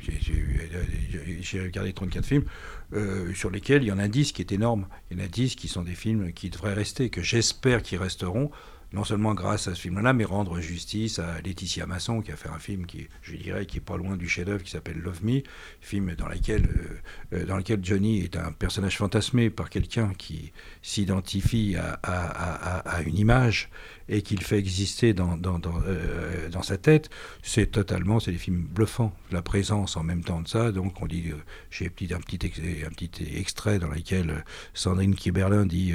J'ai 1.42 1.62
regardé 1.62 1.94
34 1.94 2.26
films 2.26 2.46
euh, 2.94 3.32
sur 3.36 3.52
lesquels 3.52 3.84
il 3.84 3.90
y 3.90 3.92
en 3.92 4.00
a 4.00 4.08
10 4.08 4.32
qui 4.32 4.42
est 4.42 4.52
énorme. 4.52 4.88
Il 5.12 5.20
y 5.20 5.22
en 5.22 5.26
a 5.26 5.28
10 5.28 5.56
qui 5.56 5.68
sont 5.68 5.84
des 5.84 5.94
films 5.94 6.34
qui 6.34 6.50
devraient 6.50 6.74
rester, 6.74 7.12
que 7.12 7.22
j'espère 7.22 7.84
qu'ils 7.84 8.00
resteront. 8.00 8.50
Non 8.94 9.04
seulement 9.04 9.34
grâce 9.34 9.68
à 9.68 9.74
ce 9.74 9.82
film-là, 9.82 10.14
mais 10.14 10.24
rendre 10.24 10.60
justice 10.60 11.18
à 11.18 11.42
Laetitia 11.42 11.88
Masson, 11.88 12.22
qui 12.22 12.32
a 12.32 12.36
fait 12.36 12.50
un 12.50 12.60
film 12.60 12.86
qui, 12.86 13.08
je 13.24 13.36
dirais, 13.36 13.66
qui 13.66 13.78
est 13.78 13.82
pas 13.82 13.98
loin 13.98 14.16
du 14.16 14.30
chef-d'œuvre, 14.30 14.64
qui 14.64 14.70
s'appelle 14.70 15.00
Love 15.00 15.26
Me, 15.26 15.42
film 15.82 16.14
dans 16.16 16.28
lequel, 16.28 16.64
euh, 16.64 17.38
euh, 17.38 17.46
dans 17.46 17.58
lequel 17.58 17.84
Johnny 17.84 18.22
est 18.22 18.38
un 18.38 18.52
personnage 18.52 18.98
fantasmé 18.98 19.50
par 19.50 19.72
quelqu'un 19.72 20.14
qui 20.16 20.54
s'identifie 20.84 21.76
à, 21.76 22.00
à, 22.04 23.02
une 23.02 23.18
image 23.18 23.70
et 24.10 24.22
qu'il 24.22 24.42
fait 24.42 24.58
exister 24.58 25.14
dans, 25.14 25.38
dans, 25.38 25.60
euh, 25.88 26.50
dans 26.50 26.62
sa 26.62 26.78
tête, 26.78 27.10
c'est 27.42 27.72
totalement, 27.72 28.20
c'est 28.20 28.32
des 28.32 28.38
films 28.38 28.64
bluffants. 28.64 29.16
La 29.32 29.42
présence 29.42 29.98
en 29.98 30.04
même 30.04 30.24
temps 30.24 30.42
de 30.42 30.48
ça, 30.48 30.72
donc 30.72 31.02
on 31.02 31.08
dit, 31.08 31.32
j'ai 31.70 31.86
un 31.86 31.90
petit, 31.90 32.14
un, 32.14 32.20
petit 32.20 32.52
un 32.86 32.90
petit 32.90 33.38
extrait 33.38 33.80
dans 33.80 33.90
lequel 33.90 34.44
Sandrine 34.74 35.16
Kiberlin 35.16 35.66
dit, 35.66 35.94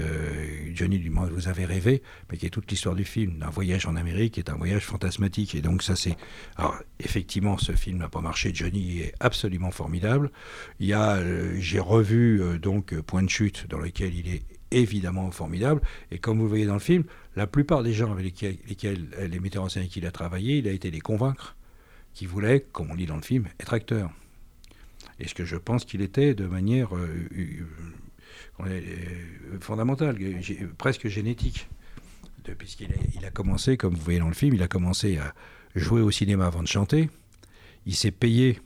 Johnny 0.75 0.99
du 0.99 1.11
moins 1.11 1.27
vous 1.27 1.49
avez 1.49 1.65
rêvé, 1.65 2.03
mais 2.31 2.39
qui 2.39 2.47
est 2.47 2.51
toute 2.51 2.71
l'histoire 2.71 2.95
du 2.95 3.05
film, 3.05 3.39
d'un 3.39 3.51
voyage 3.51 3.87
en 3.87 3.97
Amérique 3.97 4.39
est 4.39 4.51
un 4.51 4.57
voyage 4.57 4.85
fantasmatique. 4.85 5.55
Et 5.55 5.61
donc 5.61 5.83
ça 5.83 5.97
c'est... 5.97 6.17
Alors 6.57 6.77
effectivement 7.01 7.59
ce 7.59 7.73
film 7.73 7.99
n'a 7.99 8.09
pas 8.09 8.21
marché, 8.21 8.51
Johnny 8.55 9.01
est 9.01 9.15
absolument 9.21 9.71
formidable. 9.71 10.31
Il 10.81 10.87
y 10.87 10.93
a, 10.93 11.17
euh, 11.17 11.57
j'ai 11.59 11.81
revu 11.81 12.43
euh, 12.43 12.59
donc 12.59 12.99
Point 13.03 13.23
de 13.23 13.31
chute 13.31 13.67
dans 13.69 13.79
lequel 13.79 14.15
il 14.15 14.29
est 14.29 14.43
évidemment 14.71 15.31
formidable. 15.31 15.81
Et 16.11 16.19
comme 16.19 16.39
vous 16.39 16.49
voyez 16.49 16.67
dans 16.67 16.75
le 16.75 16.81
film, 16.81 17.05
la 17.37 17.47
plupart 17.47 17.83
des 17.83 17.93
gens 17.93 18.13
avec 18.13 18.25
lesquels, 18.25 19.09
euh, 19.19 19.29
les 19.29 19.41
metteurs 19.41 19.65
en 19.65 19.69
scène 19.69 19.89
qu'il 19.89 20.07
a 20.07 20.11
travaillé, 20.11 20.59
il 20.59 20.69
a 20.69 20.73
été 20.73 20.91
les 20.91 21.01
convaincre 21.01 21.57
qui 22.15 22.27
voulaient, 22.27 22.67
comme 22.73 22.91
on 22.91 22.95
dit 22.95 23.07
dans 23.07 23.17
le 23.17 23.23
film, 23.23 23.47
être 23.61 23.73
acteur. 23.75 24.11
Et 25.21 25.29
ce 25.29 25.35
que 25.35 25.45
je 25.45 25.57
pense 25.57 25.85
qu'il 25.85 26.01
était 26.01 26.35
de 26.35 26.47
manière 26.47 26.91
fondamentale, 29.61 30.17
presque 30.79 31.09
génétique 31.09 31.69
puisqu'il 32.55 32.89
a, 33.25 33.27
a, 33.27 33.31
commencé, 33.31 33.77
comme 33.77 33.95
vous 33.95 34.03
voyez 34.03 34.19
dans 34.19 34.29
le 34.29 34.35
film, 34.35 34.55
il 34.55 34.63
a 34.63 34.69
commencé 34.69 35.19
à 35.19 35.35
jouer 35.75 36.01
au 36.01 36.11
cinéma 36.11 36.47
avant 36.47 36.63
de 36.63 36.69
chanter. 36.69 37.11
Il 37.87 37.95
s'est 37.95 38.11
payé 38.11 38.61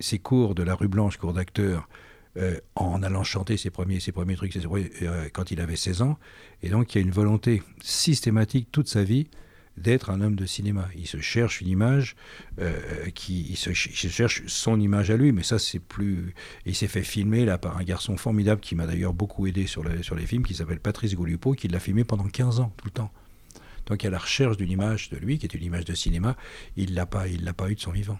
ses 0.00 0.18
cours 0.18 0.54
de 0.54 0.62
la 0.62 0.74
rue 0.74 0.88
Blanche, 0.88 1.16
cours 1.16 1.32
d'acteur, 1.32 1.88
euh, 2.36 2.58
en 2.74 3.02
allant 3.02 3.22
chanter 3.22 3.56
ses 3.56 3.70
premiers, 3.70 4.00
ses 4.00 4.10
premiers 4.12 4.34
trucs 4.34 4.56
euh, 4.56 5.28
quand 5.32 5.50
il 5.50 5.60
avait 5.60 5.76
16 5.76 6.02
ans. 6.02 6.18
Et 6.62 6.68
donc 6.68 6.94
il 6.94 6.98
y 6.98 7.00
a 7.00 7.04
une 7.04 7.12
volonté 7.12 7.62
systématique 7.82 8.68
toute 8.72 8.88
sa 8.88 9.04
vie 9.04 9.28
d'être 9.76 10.10
un 10.10 10.20
homme 10.20 10.36
de 10.36 10.46
cinéma. 10.46 10.88
Il 10.96 11.06
se 11.06 11.20
cherche 11.20 11.60
une 11.60 11.68
image, 11.68 12.16
euh, 12.60 13.10
qui, 13.14 13.46
il 13.50 13.56
se, 13.56 13.72
cherche 13.72 14.42
son 14.46 14.80
image 14.80 15.10
à 15.10 15.16
lui, 15.16 15.32
mais 15.32 15.42
ça 15.42 15.58
c'est 15.58 15.78
plus... 15.78 16.34
Il 16.66 16.74
s'est 16.74 16.88
fait 16.88 17.02
filmer 17.02 17.44
là 17.44 17.58
par 17.58 17.76
un 17.76 17.84
garçon 17.84 18.16
formidable 18.16 18.60
qui 18.60 18.74
m'a 18.74 18.86
d'ailleurs 18.86 19.14
beaucoup 19.14 19.46
aidé 19.46 19.66
sur, 19.66 19.84
les 19.84 20.26
films, 20.26 20.44
qui 20.44 20.54
s'appelle 20.54 20.80
Patrice 20.80 21.14
Golupo, 21.14 21.52
qui 21.52 21.68
l'a 21.68 21.80
filmé 21.80 22.04
pendant 22.04 22.24
15 22.24 22.60
ans, 22.60 22.72
tout 22.76 22.86
le 22.86 22.92
temps. 22.92 23.12
Donc 23.86 24.04
a 24.04 24.10
la 24.10 24.18
recherche 24.18 24.56
d'une 24.56 24.70
image 24.70 25.10
de 25.10 25.18
lui, 25.18 25.38
qui 25.38 25.46
est 25.46 25.54
une 25.54 25.64
image 25.64 25.84
de 25.84 25.94
cinéma, 25.94 26.36
il 26.76 26.94
l'a 26.94 27.06
pas, 27.06 27.28
il 27.28 27.44
l'a 27.44 27.52
pas 27.52 27.70
eu 27.70 27.74
de 27.74 27.80
son 27.80 27.90
vivant. 27.90 28.18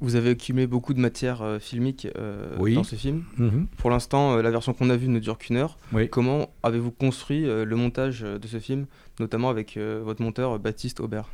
Vous 0.00 0.14
avez 0.14 0.30
accumulé 0.30 0.66
beaucoup 0.66 0.92
de 0.92 1.00
matière 1.00 1.40
euh, 1.42 1.58
filmique 1.58 2.06
euh, 2.16 2.56
dans 2.74 2.84
ce 2.84 2.96
film. 2.96 3.24
Mhm. 3.38 3.66
Pour 3.78 3.90
l'instant, 3.90 4.36
la 4.36 4.50
version 4.50 4.74
qu'on 4.74 4.90
a 4.90 4.96
vue 4.96 5.08
ne 5.08 5.18
dure 5.18 5.38
qu'une 5.38 5.56
heure. 5.56 5.78
Comment 6.10 6.50
avez-vous 6.62 6.90
construit 6.90 7.42
le 7.42 7.76
montage 7.76 8.20
de 8.20 8.46
ce 8.46 8.58
film 8.58 8.86
notamment 9.20 9.50
avec 9.50 9.76
euh, 9.76 10.00
votre 10.04 10.22
monteur 10.22 10.58
Baptiste 10.58 11.00
Aubert? 11.00 11.30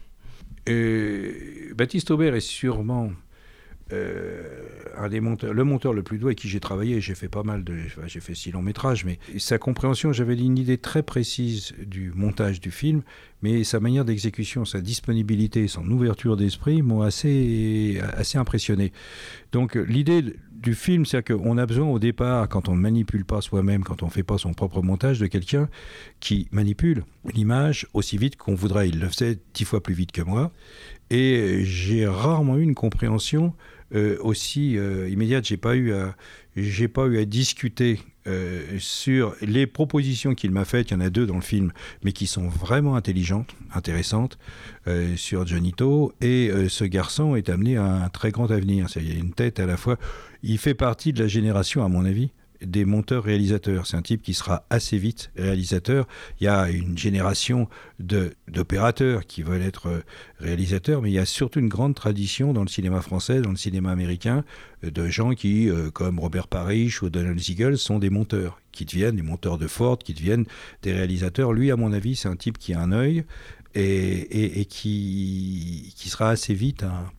Baptiste 1.74 2.10
Aubert 2.10 2.34
est 2.34 2.40
sûrement 2.40 3.06
euh, 3.06 3.08
un 4.96 5.08
des 5.08 5.20
monteurs, 5.20 5.52
le 5.52 5.64
monteur 5.64 5.92
le 5.92 6.02
plus 6.02 6.18
doué 6.18 6.28
avec 6.28 6.38
qui 6.38 6.48
j'ai 6.48 6.60
travaillé. 6.60 7.00
J'ai 7.00 7.14
fait 7.14 7.28
pas 7.28 7.42
mal 7.42 7.64
de, 7.64 7.76
j'ai 8.06 8.20
fait 8.20 8.34
six 8.34 8.52
longs 8.52 8.62
métrages, 8.62 9.04
mais 9.04 9.18
sa 9.38 9.58
compréhension, 9.58 10.12
j'avais 10.12 10.34
une 10.34 10.58
idée 10.58 10.78
très 10.78 11.02
précise 11.02 11.74
du 11.84 12.12
montage 12.14 12.60
du 12.60 12.70
film, 12.70 13.02
mais 13.42 13.64
sa 13.64 13.80
manière 13.80 14.04
d'exécution, 14.04 14.64
sa 14.64 14.80
disponibilité, 14.80 15.66
son 15.68 15.88
ouverture 15.90 16.36
d'esprit 16.36 16.82
m'ont 16.82 17.02
assez, 17.02 18.00
assez 18.16 18.38
impressionné. 18.38 18.92
Donc 19.52 19.74
l'idée 19.74 20.24
du 20.52 20.74
film, 20.74 21.04
c'est 21.04 21.26
qu'on 21.26 21.58
a 21.58 21.66
besoin 21.66 21.88
au 21.88 21.98
départ, 21.98 22.48
quand 22.48 22.68
on 22.68 22.76
ne 22.76 22.80
manipule 22.80 23.24
pas 23.24 23.40
soi-même, 23.40 23.82
quand 23.82 24.02
on 24.02 24.06
ne 24.06 24.10
fait 24.10 24.22
pas 24.22 24.38
son 24.38 24.54
propre 24.54 24.80
montage, 24.80 25.18
de 25.18 25.26
quelqu'un 25.26 25.68
qui 26.20 26.48
manipule 26.52 27.04
l'image 27.34 27.86
aussi 27.94 28.16
vite 28.16 28.36
qu'on 28.36 28.54
voudrait. 28.54 28.88
Il 28.88 29.00
le 29.00 29.08
faisait 29.08 29.38
dix 29.54 29.64
fois 29.64 29.82
plus 29.82 29.94
vite 29.94 30.12
que 30.12 30.22
moi. 30.22 30.52
Et 31.10 31.64
j'ai 31.64 32.06
rarement 32.06 32.56
eu 32.56 32.62
une 32.62 32.74
compréhension 32.74 33.46
euh, 33.46 33.71
aussi 34.20 34.76
euh, 34.76 35.08
immédiate. 35.08 35.44
J'ai 35.44 35.56
pas 35.56 35.76
eu 35.76 35.92
j'ai 36.56 36.88
pas 36.88 37.06
eu 37.06 37.18
à 37.18 37.24
discuter 37.24 38.00
euh, 38.26 38.78
sur 38.78 39.34
les 39.40 39.66
propositions 39.66 40.34
qu'il 40.34 40.50
m'a 40.50 40.64
faites. 40.64 40.90
Il 40.90 40.94
y 40.94 40.96
en 40.96 41.00
a 41.00 41.10
deux 41.10 41.26
dans 41.26 41.36
le 41.36 41.42
film, 41.42 41.72
mais 42.04 42.12
qui 42.12 42.26
sont 42.26 42.48
vraiment 42.48 42.96
intelligentes, 42.96 43.54
intéressantes 43.72 44.38
sur 45.16 45.46
Johnito. 45.46 46.12
Et 46.20 46.50
ce 46.68 46.84
garçon 46.84 47.36
est 47.36 47.48
amené 47.48 47.76
à 47.76 47.84
un 47.84 48.08
très 48.08 48.30
grand 48.30 48.50
avenir. 48.50 48.86
Il 48.96 49.10
a 49.10 49.14
une 49.14 49.32
tête 49.32 49.60
à 49.60 49.66
la 49.66 49.76
fois. 49.76 49.98
Il 50.42 50.58
fait 50.58 50.74
partie 50.74 51.12
de 51.12 51.22
la 51.22 51.28
génération, 51.28 51.84
à 51.84 51.88
mon 51.88 52.04
avis, 52.04 52.30
des 52.64 52.84
monteurs-réalisateurs. 52.84 53.86
C'est 53.86 53.96
un 53.96 54.02
type 54.02 54.22
qui 54.22 54.34
sera 54.34 54.64
assez 54.70 54.98
vite 54.98 55.30
réalisateur. 55.36 56.06
Il 56.40 56.44
y 56.44 56.48
a 56.48 56.70
une 56.70 56.96
génération 56.96 57.68
d'opérateurs 57.98 59.26
qui 59.26 59.42
veulent 59.42 59.62
être 59.62 59.86
euh, 59.88 60.02
réalisateurs, 60.38 61.02
mais 61.02 61.10
il 61.10 61.14
y 61.14 61.18
a 61.18 61.26
surtout 61.26 61.60
une 61.60 61.68
grande 61.68 61.94
tradition 61.94 62.52
dans 62.52 62.62
le 62.62 62.68
cinéma 62.68 63.00
français, 63.00 63.40
dans 63.40 63.50
le 63.50 63.56
cinéma 63.56 63.90
américain, 63.90 64.44
euh, 64.84 64.90
de 64.90 65.08
gens 65.08 65.32
qui, 65.32 65.68
euh, 65.68 65.90
comme 65.90 66.18
Robert 66.18 66.48
Parrish 66.48 67.02
ou 67.02 67.10
Donald 67.10 67.38
Siegel, 67.38 67.78
sont 67.78 67.98
des 67.98 68.10
monteurs, 68.10 68.60
qui 68.72 68.84
deviennent 68.84 69.16
des 69.16 69.22
monteurs 69.22 69.58
de 69.58 69.66
Ford, 69.66 69.98
qui 69.98 70.14
deviennent 70.14 70.46
des 70.82 70.92
réalisateurs. 70.92 71.52
Lui, 71.52 71.70
à 71.70 71.76
mon 71.76 71.92
avis, 71.92 72.16
c'est 72.16 72.28
un 72.28 72.36
type 72.36 72.58
qui 72.58 72.74
a 72.74 72.80
un 72.80 72.92
œil 72.92 73.24
et, 73.74 74.60
et, 74.60 74.64
qui, 74.66 75.92
qui 75.96 76.08
sera 76.08 76.30
assez 76.30 76.54
vite 76.54 76.82
un 76.82 77.10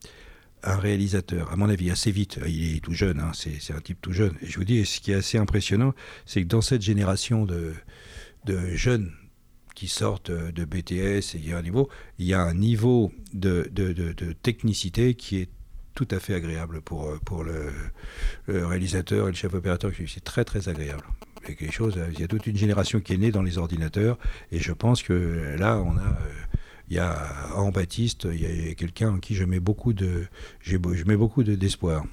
un 0.63 0.77
réalisateur, 0.77 1.51
à 1.51 1.55
mon 1.55 1.69
avis, 1.69 1.91
assez 1.91 2.11
vite. 2.11 2.39
Il 2.47 2.75
est 2.75 2.79
tout 2.79 2.93
jeune, 2.93 3.19
hein, 3.19 3.31
c'est 3.33 3.73
un 3.73 3.81
type 3.81 3.99
tout 4.01 4.13
jeune. 4.13 4.33
Et 4.41 4.47
je 4.47 4.57
vous 4.57 4.63
dis, 4.63 4.85
ce 4.85 4.99
qui 4.99 5.11
est 5.11 5.15
assez 5.15 5.37
impressionnant, 5.37 5.93
c'est 6.25 6.41
que 6.41 6.47
dans 6.47 6.61
cette 6.61 6.81
génération 6.81 7.45
de, 7.45 7.73
jeunes 8.73 9.11
qui 9.75 9.87
sortent 9.87 10.31
de 10.31 10.65
BTS, 10.65 11.35
et 11.35 11.35
il 11.35 11.49
y 11.49 11.53
a 11.53 11.57
un 11.57 11.61
niveau, 11.61 11.89
il 12.19 12.25
y 12.25 12.33
a 12.33 12.41
un 12.41 12.53
niveau 12.53 13.11
de, 13.33 13.69
technicité 14.41 15.15
qui 15.15 15.39
est 15.39 15.49
tout 15.95 16.07
à 16.09 16.19
fait 16.19 16.33
agréable 16.33 16.81
pour, 16.81 17.19
pour 17.25 17.43
le, 17.43 17.71
réalisateur 18.47 19.27
et 19.27 19.31
le 19.31 19.37
chef 19.37 19.53
opérateur. 19.53 19.91
C'est 20.07 20.23
très 20.23 20.45
très 20.45 20.69
agréable. 20.69 21.03
Chose, 21.71 21.99
il 22.13 22.21
y 22.21 22.23
a 22.23 22.27
toute 22.27 22.47
une 22.47 22.55
génération 22.55 23.01
qui 23.01 23.13
est 23.13 23.17
née 23.17 23.31
dans 23.31 23.41
les 23.41 23.57
ordinateurs 23.57 24.17
et 24.53 24.59
je 24.59 24.71
pense 24.71 25.03
que 25.03 25.55
là, 25.59 25.77
on 25.85 25.97
a 25.97 26.17
il 26.89 26.97
y 26.97 26.99
a 26.99 27.17
en 27.55 27.69
Baptiste, 27.69 28.27
il 28.31 28.41
y 28.41 28.71
a 28.71 28.73
quelqu'un 28.75 29.11
en 29.15 29.19
qui 29.19 29.35
je 29.35 29.43
mets 29.43 29.59
beaucoup 29.59 29.93
de, 29.93 30.25
je 30.61 30.77
mets 31.05 31.17
beaucoup 31.17 31.43
d'espoir. 31.43 32.03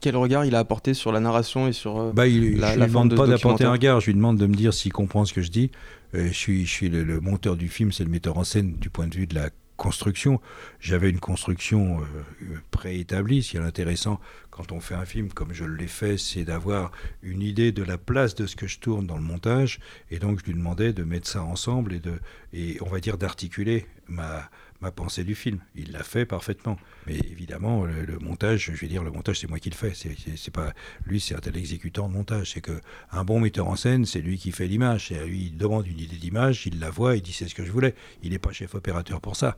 Quel 0.00 0.16
regard 0.16 0.44
il 0.44 0.54
a 0.54 0.58
apporté 0.58 0.94
sur 0.94 1.10
la 1.10 1.20
narration 1.20 1.68
et 1.68 1.72
sur 1.72 1.98
euh, 1.98 2.12
bah, 2.12 2.26
il, 2.26 2.58
la, 2.58 2.74
je 2.74 2.78
ne 2.78 2.84
lui 2.84 2.90
demande 2.90 3.16
pas 3.16 3.26
d'apporter 3.26 3.64
un 3.64 3.72
regard, 3.72 4.00
je 4.00 4.06
lui 4.06 4.14
demande 4.14 4.38
de 4.38 4.46
me 4.46 4.54
dire 4.54 4.74
s'il 4.74 4.92
comprend 4.92 5.24
ce 5.24 5.32
que 5.32 5.42
je 5.42 5.50
dis. 5.50 5.70
Euh, 6.14 6.28
je 6.28 6.34
suis, 6.34 6.66
je 6.66 6.70
suis 6.70 6.88
le, 6.88 7.20
monteur 7.20 7.56
du 7.56 7.68
film, 7.68 7.92
c'est 7.92 8.04
le 8.04 8.10
metteur 8.10 8.36
en 8.36 8.44
scène 8.44 8.74
du 8.74 8.90
point 8.90 9.06
de 9.06 9.14
vue 9.14 9.26
de 9.26 9.34
la 9.34 9.50
construction. 9.76 10.40
J'avais 10.80 11.10
une 11.10 11.20
construction 11.20 12.00
euh, 12.00 12.56
préétablie. 12.70 13.42
Ce 13.42 13.52
qui 13.52 13.56
est 13.56 13.60
intéressant 13.60 14.20
quand 14.50 14.72
on 14.72 14.80
fait 14.80 14.94
un 14.94 15.04
film 15.04 15.28
comme 15.28 15.52
je 15.52 15.64
l'ai 15.64 15.86
fait, 15.86 16.16
c'est 16.16 16.44
d'avoir 16.44 16.90
une 17.22 17.42
idée 17.42 17.72
de 17.72 17.82
la 17.82 17.98
place 17.98 18.34
de 18.34 18.46
ce 18.46 18.56
que 18.56 18.66
je 18.66 18.78
tourne 18.78 19.06
dans 19.06 19.16
le 19.16 19.22
montage. 19.22 19.80
Et 20.10 20.18
donc, 20.18 20.40
je 20.40 20.46
lui 20.46 20.54
demandais 20.54 20.92
de 20.92 21.04
mettre 21.04 21.28
ça 21.28 21.42
ensemble 21.42 21.92
et, 21.92 22.00
de, 22.00 22.18
et 22.52 22.78
on 22.80 22.88
va 22.88 23.00
dire, 23.00 23.18
d'articuler 23.18 23.86
ma, 24.08 24.48
ma 24.80 24.90
pensée 24.90 25.24
du 25.24 25.34
film. 25.34 25.60
Il 25.74 25.92
l'a 25.92 26.02
fait 26.02 26.26
parfaitement. 26.26 26.78
Mais 27.06 27.16
évidemment, 27.16 27.84
le, 27.84 28.18
montage, 28.18 28.70
je 28.72 28.72
vais 28.72 28.88
dire, 28.88 29.02
le 29.02 29.10
montage, 29.10 29.40
c'est 29.40 29.48
moi 29.48 29.58
qui 29.58 29.70
le 29.70 29.74
fais. 29.74 29.92
C'est, 29.94 30.50
pas 30.50 30.72
lui, 31.04 31.20
c'est 31.20 31.34
un 31.34 31.38
tel 31.38 31.56
exécutant 31.56 32.08
de 32.08 32.14
montage. 32.14 32.52
C'est 32.52 32.60
que 32.60 32.80
un 33.12 33.24
bon 33.24 33.40
metteur 33.40 33.68
en 33.68 33.76
scène, 33.76 34.04
c'est 34.04 34.20
lui 34.20 34.38
qui 34.38 34.52
fait 34.52 34.66
l'image. 34.66 35.08
C'est 35.08 35.24
lui, 35.26 35.46
il 35.46 35.56
demande 35.56 35.86
une 35.86 35.98
idée 35.98 36.16
d'image, 36.16 36.66
il 36.66 36.78
la 36.80 36.90
voit, 36.90 37.16
il 37.16 37.22
dit 37.22 37.32
c'est 37.32 37.48
ce 37.48 37.54
que 37.54 37.64
je 37.64 37.72
voulais. 37.72 37.94
Il 38.22 38.30
n'est 38.30 38.38
pas 38.38 38.52
chef 38.52 38.74
opérateur 38.74 39.20
pour 39.20 39.36
ça. 39.36 39.56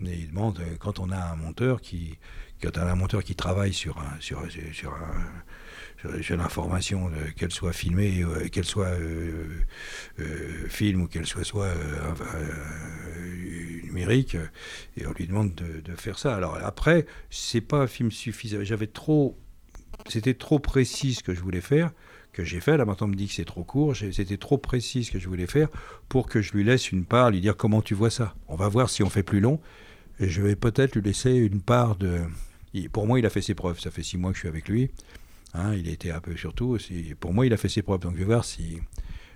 Mais 0.00 0.18
il 0.18 0.28
demande 0.28 0.60
quand 0.80 0.98
on 0.98 1.10
a 1.10 1.18
un 1.18 1.36
monteur 1.36 1.80
qui, 1.80 2.18
quand 2.62 2.76
on 2.78 2.82
a 2.82 2.92
un 2.92 2.96
monteur 2.96 3.22
qui 3.22 3.34
travaille 3.34 3.72
sur 3.72 3.98
un, 3.98 4.20
sur 4.20 4.40
un 4.40 5.32
sur 6.20 6.36
l'information, 6.36 7.08
euh, 7.08 7.30
qu'elle 7.36 7.52
soit 7.52 7.72
filmée, 7.72 8.22
euh, 8.22 8.48
qu'elle 8.48 8.64
soit 8.64 8.86
euh, 8.86 9.62
film 10.68 11.02
ou 11.02 11.06
qu'elle 11.06 11.26
soit, 11.26 11.44
soit 11.44 11.72
numérique, 13.84 14.36
et 14.96 15.06
on 15.06 15.12
lui 15.12 15.26
demande 15.26 15.54
de, 15.54 15.94
faire 15.94 16.18
ça. 16.18 16.34
Alors 16.34 16.58
après, 16.62 17.06
c'est 17.30 17.60
pas 17.60 17.78
un 17.78 17.86
film 17.86 18.10
suffisant. 18.10 18.58
J'avais 18.62 18.86
trop, 18.86 19.38
c'était 20.08 20.34
trop 20.34 20.58
précis 20.58 21.14
ce 21.14 21.22
que 21.22 21.34
je 21.34 21.40
voulais 21.40 21.60
faire 21.60 21.90
que 22.32 22.44
j'ai 22.44 22.60
fait. 22.60 22.78
Là 22.78 22.86
maintenant 22.86 23.06
on 23.06 23.10
me 23.10 23.14
dit 23.14 23.28
que 23.28 23.34
c'est 23.34 23.44
trop 23.44 23.62
court. 23.62 23.94
C'était 23.94 24.38
trop 24.38 24.56
précis 24.56 25.04
ce 25.04 25.12
que 25.12 25.18
je 25.18 25.28
voulais 25.28 25.46
faire 25.46 25.68
pour 26.08 26.28
que 26.28 26.40
je 26.40 26.52
lui 26.52 26.64
laisse 26.64 26.90
une 26.90 27.04
part, 27.04 27.30
lui 27.30 27.40
dire 27.40 27.56
comment 27.56 27.82
tu 27.82 27.94
vois 27.94 28.10
ça. 28.10 28.34
On 28.48 28.56
va 28.56 28.68
voir 28.68 28.88
si 28.88 29.02
on 29.02 29.10
fait 29.10 29.22
plus 29.22 29.40
long. 29.40 29.60
Je 30.18 30.40
vais 30.40 30.56
peut-être 30.56 30.94
lui 30.94 31.02
laisser 31.02 31.34
une 31.34 31.60
part 31.60 31.96
de. 31.96 32.20
Pour 32.92 33.06
moi, 33.06 33.18
il 33.18 33.26
a 33.26 33.30
fait 33.30 33.42
ses 33.42 33.54
preuves. 33.54 33.80
Ça 33.80 33.90
fait 33.90 34.02
six 34.02 34.16
mois 34.16 34.30
que 34.30 34.36
je 34.36 34.40
suis 34.40 34.48
avec 34.48 34.68
lui. 34.68 34.90
Hein, 35.54 35.74
il 35.74 35.88
était 35.88 36.10
un 36.10 36.20
peu 36.20 36.36
surtout 36.36 36.66
aussi. 36.66 37.14
Pour 37.18 37.32
moi, 37.32 37.46
il 37.46 37.52
a 37.52 37.56
fait 37.56 37.68
ses 37.68 37.82
preuves. 37.82 38.00
Donc 38.00 38.14
je 38.14 38.18
vais 38.18 38.24
voir 38.24 38.44
si 38.44 38.78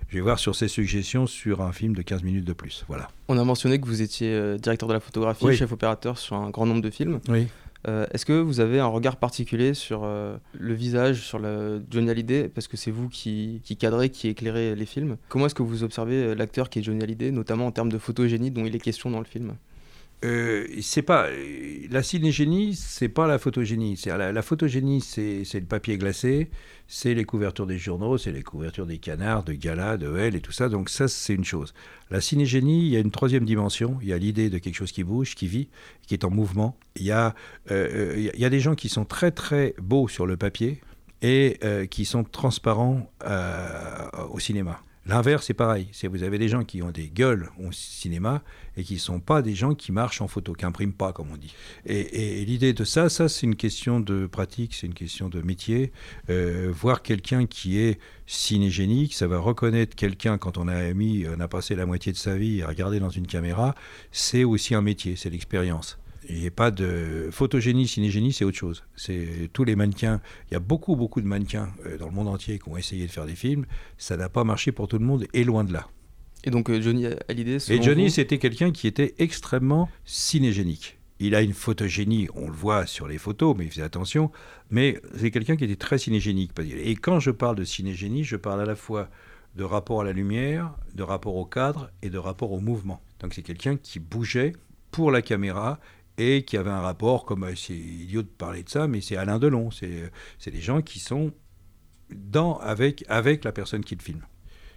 je 0.09 0.15
vais 0.15 0.21
voir 0.21 0.39
sur 0.39 0.55
ses 0.55 0.67
suggestions 0.67 1.27
sur 1.27 1.61
un 1.61 1.71
film 1.71 1.93
de 1.93 2.01
15 2.01 2.23
minutes 2.23 2.45
de 2.45 2.53
plus. 2.53 2.85
Voilà. 2.87 3.09
On 3.27 3.37
a 3.37 3.43
mentionné 3.43 3.79
que 3.79 3.85
vous 3.85 4.01
étiez 4.01 4.33
euh, 4.33 4.57
directeur 4.57 4.87
de 4.87 4.93
la 4.93 4.99
photographie, 4.99 5.53
chef 5.55 5.71
opérateur 5.71 6.17
sur 6.17 6.35
un 6.35 6.49
grand 6.49 6.65
nombre 6.65 6.81
de 6.81 6.89
films. 6.89 7.19
Oui. 7.27 7.47
Euh, 7.87 8.05
est-ce 8.11 8.25
que 8.25 8.33
vous 8.33 8.59
avez 8.59 8.79
un 8.79 8.87
regard 8.87 9.17
particulier 9.17 9.73
sur 9.73 10.01
euh, 10.03 10.37
le 10.57 10.73
visage, 10.73 11.21
sur 11.21 11.39
le 11.39 11.83
Johnny 11.89 12.09
Hallyday? 12.09 12.49
Parce 12.49 12.67
que 12.67 12.75
c'est 12.75 12.91
vous 12.91 13.07
qui, 13.09 13.61
qui 13.63 13.77
cadrez, 13.77 14.09
qui 14.09 14.29
éclairez 14.29 14.75
les 14.75 14.85
films. 14.85 15.17
Comment 15.29 15.45
est-ce 15.45 15.55
que 15.55 15.63
vous 15.63 15.83
observez 15.83 16.35
l'acteur 16.35 16.69
qui 16.69 16.79
est 16.79 16.83
Johnny 16.83 17.03
Hallyday, 17.03 17.31
notamment 17.31 17.67
en 17.67 17.71
termes 17.71 17.91
de 17.91 17.97
photogénie 17.97 18.49
dont 18.49 18.65
il 18.65 18.75
est 18.75 18.79
question 18.79 19.11
dans 19.11 19.19
le 19.19 19.25
film? 19.25 19.55
Euh, 20.25 20.65
c'est 20.81 21.03
pas 21.03 21.27
la 21.91 22.01
cinégénie, 22.01 22.73
c'est 22.73 23.09
pas 23.09 23.27
la 23.27 23.37
photogénie. 23.37 23.97
C'est 23.97 24.15
la, 24.17 24.41
photogénie, 24.41 25.01
c'est 25.01 25.43
le 25.53 25.65
papier 25.65 25.97
glacé, 25.97 26.49
c'est 26.87 27.13
les 27.13 27.23
couvertures 27.23 27.67
des 27.67 27.77
journaux, 27.77 28.17
c'est 28.17 28.31
les 28.31 28.41
couvertures 28.41 28.87
des 28.87 28.97
canards, 28.97 29.43
de 29.43 29.53
Gala, 29.53 29.97
de 29.97 30.17
L 30.17 30.35
et 30.35 30.41
tout 30.41 30.51
ça. 30.51 30.69
Donc 30.69 30.89
ça, 30.89 31.07
c'est 31.07 31.35
une 31.35 31.45
chose. 31.45 31.73
La 32.09 32.19
cinégénie, 32.19 32.87
il 32.87 32.89
y 32.89 32.97
a 32.97 32.99
une 32.99 33.11
troisième 33.11 33.45
dimension. 33.45 33.99
Il 34.01 34.07
y 34.07 34.13
a 34.13 34.17
l'idée 34.17 34.49
de 34.49 34.57
quelque 34.57 34.75
chose 34.75 34.91
qui 34.91 35.03
bouge, 35.03 35.35
qui 35.35 35.47
vit, 35.47 35.69
qui 36.07 36.15
est 36.15 36.25
en 36.25 36.31
mouvement. 36.31 36.77
Il 36.95 37.03
y 37.03 37.11
a, 37.11 37.35
euh, 37.69 38.15
euh, 38.15 38.31
il 38.33 38.39
y 38.39 38.45
a 38.45 38.49
des 38.49 38.59
gens 38.59 38.73
qui 38.73 38.89
sont 38.89 39.05
très 39.05 39.29
très 39.31 39.75
beaux 39.79 40.07
sur 40.07 40.25
le 40.25 40.35
papier 40.35 40.81
et 41.21 41.59
qui 41.89 42.05
sont 42.05 42.23
transparents 42.23 43.11
au 44.29 44.39
cinéma. 44.39 44.81
L'inverse, 45.07 45.45
c'est 45.45 45.53
pareil. 45.53 45.87
C'est 45.93 46.07
vous 46.07 46.23
avez 46.23 46.37
des 46.37 46.49
gens 46.49 46.65
qui 46.65 46.81
ont 46.81 46.91
des 46.91 47.07
gueules 47.07 47.49
au 47.59 47.71
cinéma 47.71 48.41
et 48.75 48.83
qui 48.83 48.95
ne 48.95 48.99
sont 48.99 49.21
pas 49.21 49.41
des 49.41 49.55
gens 49.55 49.73
qui 49.73 49.93
marchent 49.93 50.19
en 50.19 50.27
photo, 50.27 50.51
qui 50.51 50.65
n'impriment 50.65 50.91
pas, 50.91 51.13
comme 51.13 51.31
on 51.31 51.37
dit. 51.37 51.53
Et, 51.85 52.43
l'idée 52.43 52.73
de 52.73 52.83
ça, 52.83 53.07
ça, 53.07 53.29
c'est 53.29 53.45
une 53.45 53.55
question 53.55 54.01
de 54.01 54.27
pratique, 54.27 54.75
c'est 54.75 54.85
une 54.85 54.93
question 54.93 55.29
de 55.29 55.41
métier. 55.41 55.93
Euh, 56.29 56.69
voir 56.73 57.03
quelqu'un 57.03 57.45
qui 57.45 57.79
est 57.79 57.99
cinégénique, 58.25 59.13
ça 59.13 59.27
va 59.27 59.39
reconnaître 59.39 59.95
quelqu'un 59.95 60.37
quand 60.37 60.57
on 60.57 60.67
a 60.67 60.93
mis, 60.93 61.25
on 61.33 61.39
a 61.39 61.47
passé 61.47 61.75
la 61.75 61.85
moitié 61.85 62.11
de 62.11 62.17
sa 62.17 62.35
vie 62.35 62.61
à 62.61 62.67
regarder 62.67 62.99
dans 62.99 63.09
une 63.09 63.27
caméra, 63.27 63.75
c'est 64.11 64.43
aussi 64.43 64.75
un 64.75 64.81
métier, 64.81 65.15
c'est 65.15 65.29
l'expérience. 65.29 65.97
Il 66.29 66.39
n'y 66.39 66.47
a 66.47 66.51
pas 66.51 66.71
de 66.71 67.29
photogénie, 67.31 67.87
cinégénie, 67.87 68.33
c'est 68.33 68.43
autre 68.43 68.57
chose. 68.57 68.83
C'est 68.95 69.49
tous 69.53 69.63
les 69.63 69.75
mannequins. 69.75 70.19
Il 70.49 70.55
y 70.55 70.57
a 70.57 70.59
beaucoup, 70.59 70.95
beaucoup 70.95 71.21
de 71.21 71.27
mannequins 71.27 71.69
euh, 71.85 71.97
dans 71.97 72.07
le 72.07 72.11
monde 72.11 72.27
entier 72.27 72.59
qui 72.59 72.69
ont 72.69 72.77
essayé 72.77 73.05
de 73.07 73.11
faire 73.11 73.25
des 73.25 73.35
films. 73.35 73.65
Ça 73.97 74.17
n'a 74.17 74.27
pas 74.27 74.43
marché 74.43 74.71
pour 74.71 74.87
tout 74.87 74.97
le 74.97 75.05
monde 75.05 75.25
et 75.33 75.43
loin 75.43 75.63
de 75.63 75.71
là. 75.71 75.87
Et 76.43 76.49
donc 76.49 76.69
euh, 76.69 76.81
Johnny 76.81 77.05
Hallyday. 77.29 77.57
Et 77.69 77.81
Johnny, 77.81 78.11
c'était 78.11 78.39
quelqu'un 78.39 78.71
qui 78.71 78.87
était 78.87 79.15
extrêmement 79.19 79.89
cinégénique. 80.05 80.97
Il 81.19 81.33
a 81.33 81.41
une 81.41 81.53
photogénie, 81.53 82.27
on 82.35 82.47
le 82.47 82.53
voit 82.53 82.85
sur 82.85 83.07
les 83.07 83.17
photos, 83.17 83.55
mais 83.57 83.65
il 83.65 83.71
faisait 83.71 83.81
attention. 83.81 84.31
Mais 84.69 85.01
c'est 85.15 85.31
quelqu'un 85.31 85.55
qui 85.55 85.63
était 85.63 85.75
très 85.75 85.97
cinégénique. 85.97 86.51
Et 86.59 86.95
quand 86.95 87.19
je 87.19 87.31
parle 87.31 87.55
de 87.55 87.63
cinégénie, 87.63 88.23
je 88.23 88.35
parle 88.35 88.61
à 88.61 88.65
la 88.65 88.75
fois 88.75 89.09
de 89.55 89.63
rapport 89.63 90.01
à 90.01 90.03
la 90.03 90.13
lumière, 90.13 90.75
de 90.93 91.01
rapport 91.01 91.35
au 91.35 91.45
cadre 91.45 91.89
et 92.03 92.09
de 92.09 92.17
rapport 92.17 92.51
au 92.51 92.59
mouvement. 92.59 93.01
Donc 93.19 93.33
c'est 93.33 93.41
quelqu'un 93.41 93.77
qui 93.77 93.99
bougeait 93.99 94.53
pour 94.91 95.11
la 95.11 95.23
caméra 95.23 95.79
et 96.17 96.43
qui 96.43 96.57
avait 96.57 96.71
un 96.71 96.81
rapport, 96.81 97.25
comme 97.25 97.47
c'est 97.55 97.73
idiot 97.73 98.23
de 98.23 98.27
parler 98.27 98.63
de 98.63 98.69
ça, 98.69 98.87
mais 98.87 99.01
c'est 99.01 99.17
Alain 99.17 99.39
Delon. 99.39 99.69
C'est 99.71 100.51
des 100.51 100.61
gens 100.61 100.81
qui 100.81 100.99
sont 100.99 101.31
dans, 102.09 102.57
avec, 102.59 103.05
avec 103.07 103.43
la 103.43 103.51
personne 103.51 103.83
qui 103.83 103.95
le 103.95 104.01
filme, 104.01 104.23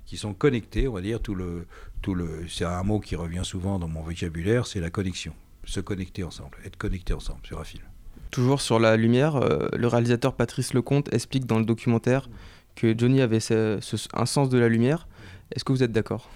qui 0.04 0.16
sont 0.16 0.34
connectés, 0.34 0.88
on 0.88 0.92
va 0.92 1.00
dire, 1.00 1.20
tout 1.20 1.34
le, 1.34 1.66
tout 2.02 2.14
le, 2.14 2.46
c'est 2.48 2.64
un 2.64 2.82
mot 2.82 3.00
qui 3.00 3.16
revient 3.16 3.44
souvent 3.44 3.78
dans 3.78 3.88
mon 3.88 4.02
vocabulaire, 4.02 4.66
c'est 4.66 4.80
la 4.80 4.90
connexion. 4.90 5.32
Se 5.64 5.80
connecter 5.80 6.24
ensemble, 6.24 6.58
être 6.64 6.76
connecté 6.76 7.12
ensemble 7.12 7.40
sur 7.46 7.60
un 7.60 7.64
film. 7.64 7.84
Toujours 8.30 8.60
sur 8.60 8.78
la 8.78 8.96
lumière, 8.96 9.36
euh, 9.36 9.68
le 9.76 9.86
réalisateur 9.86 10.34
Patrice 10.34 10.74
Lecomte 10.74 11.12
explique 11.12 11.46
dans 11.46 11.58
le 11.58 11.64
documentaire 11.64 12.28
que 12.74 12.96
Johnny 12.96 13.20
avait 13.20 13.40
un 13.52 14.26
sens 14.26 14.48
de 14.48 14.58
la 14.58 14.68
lumière. 14.68 15.06
Est-ce 15.52 15.64
que 15.64 15.72
vous 15.72 15.82
êtes 15.82 15.92
d'accord? 15.92 16.30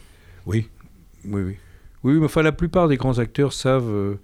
Oui, 0.46 0.68
oui, 1.25 1.42
oui. 1.42 1.56
Oui, 2.02 2.14
mais 2.18 2.26
enfin, 2.26 2.42
la 2.42 2.52
plupart 2.52 2.88
des 2.88 2.96
grands 2.96 3.18
acteurs 3.18 3.52
savent. 3.52 3.90
Euh, 3.90 4.20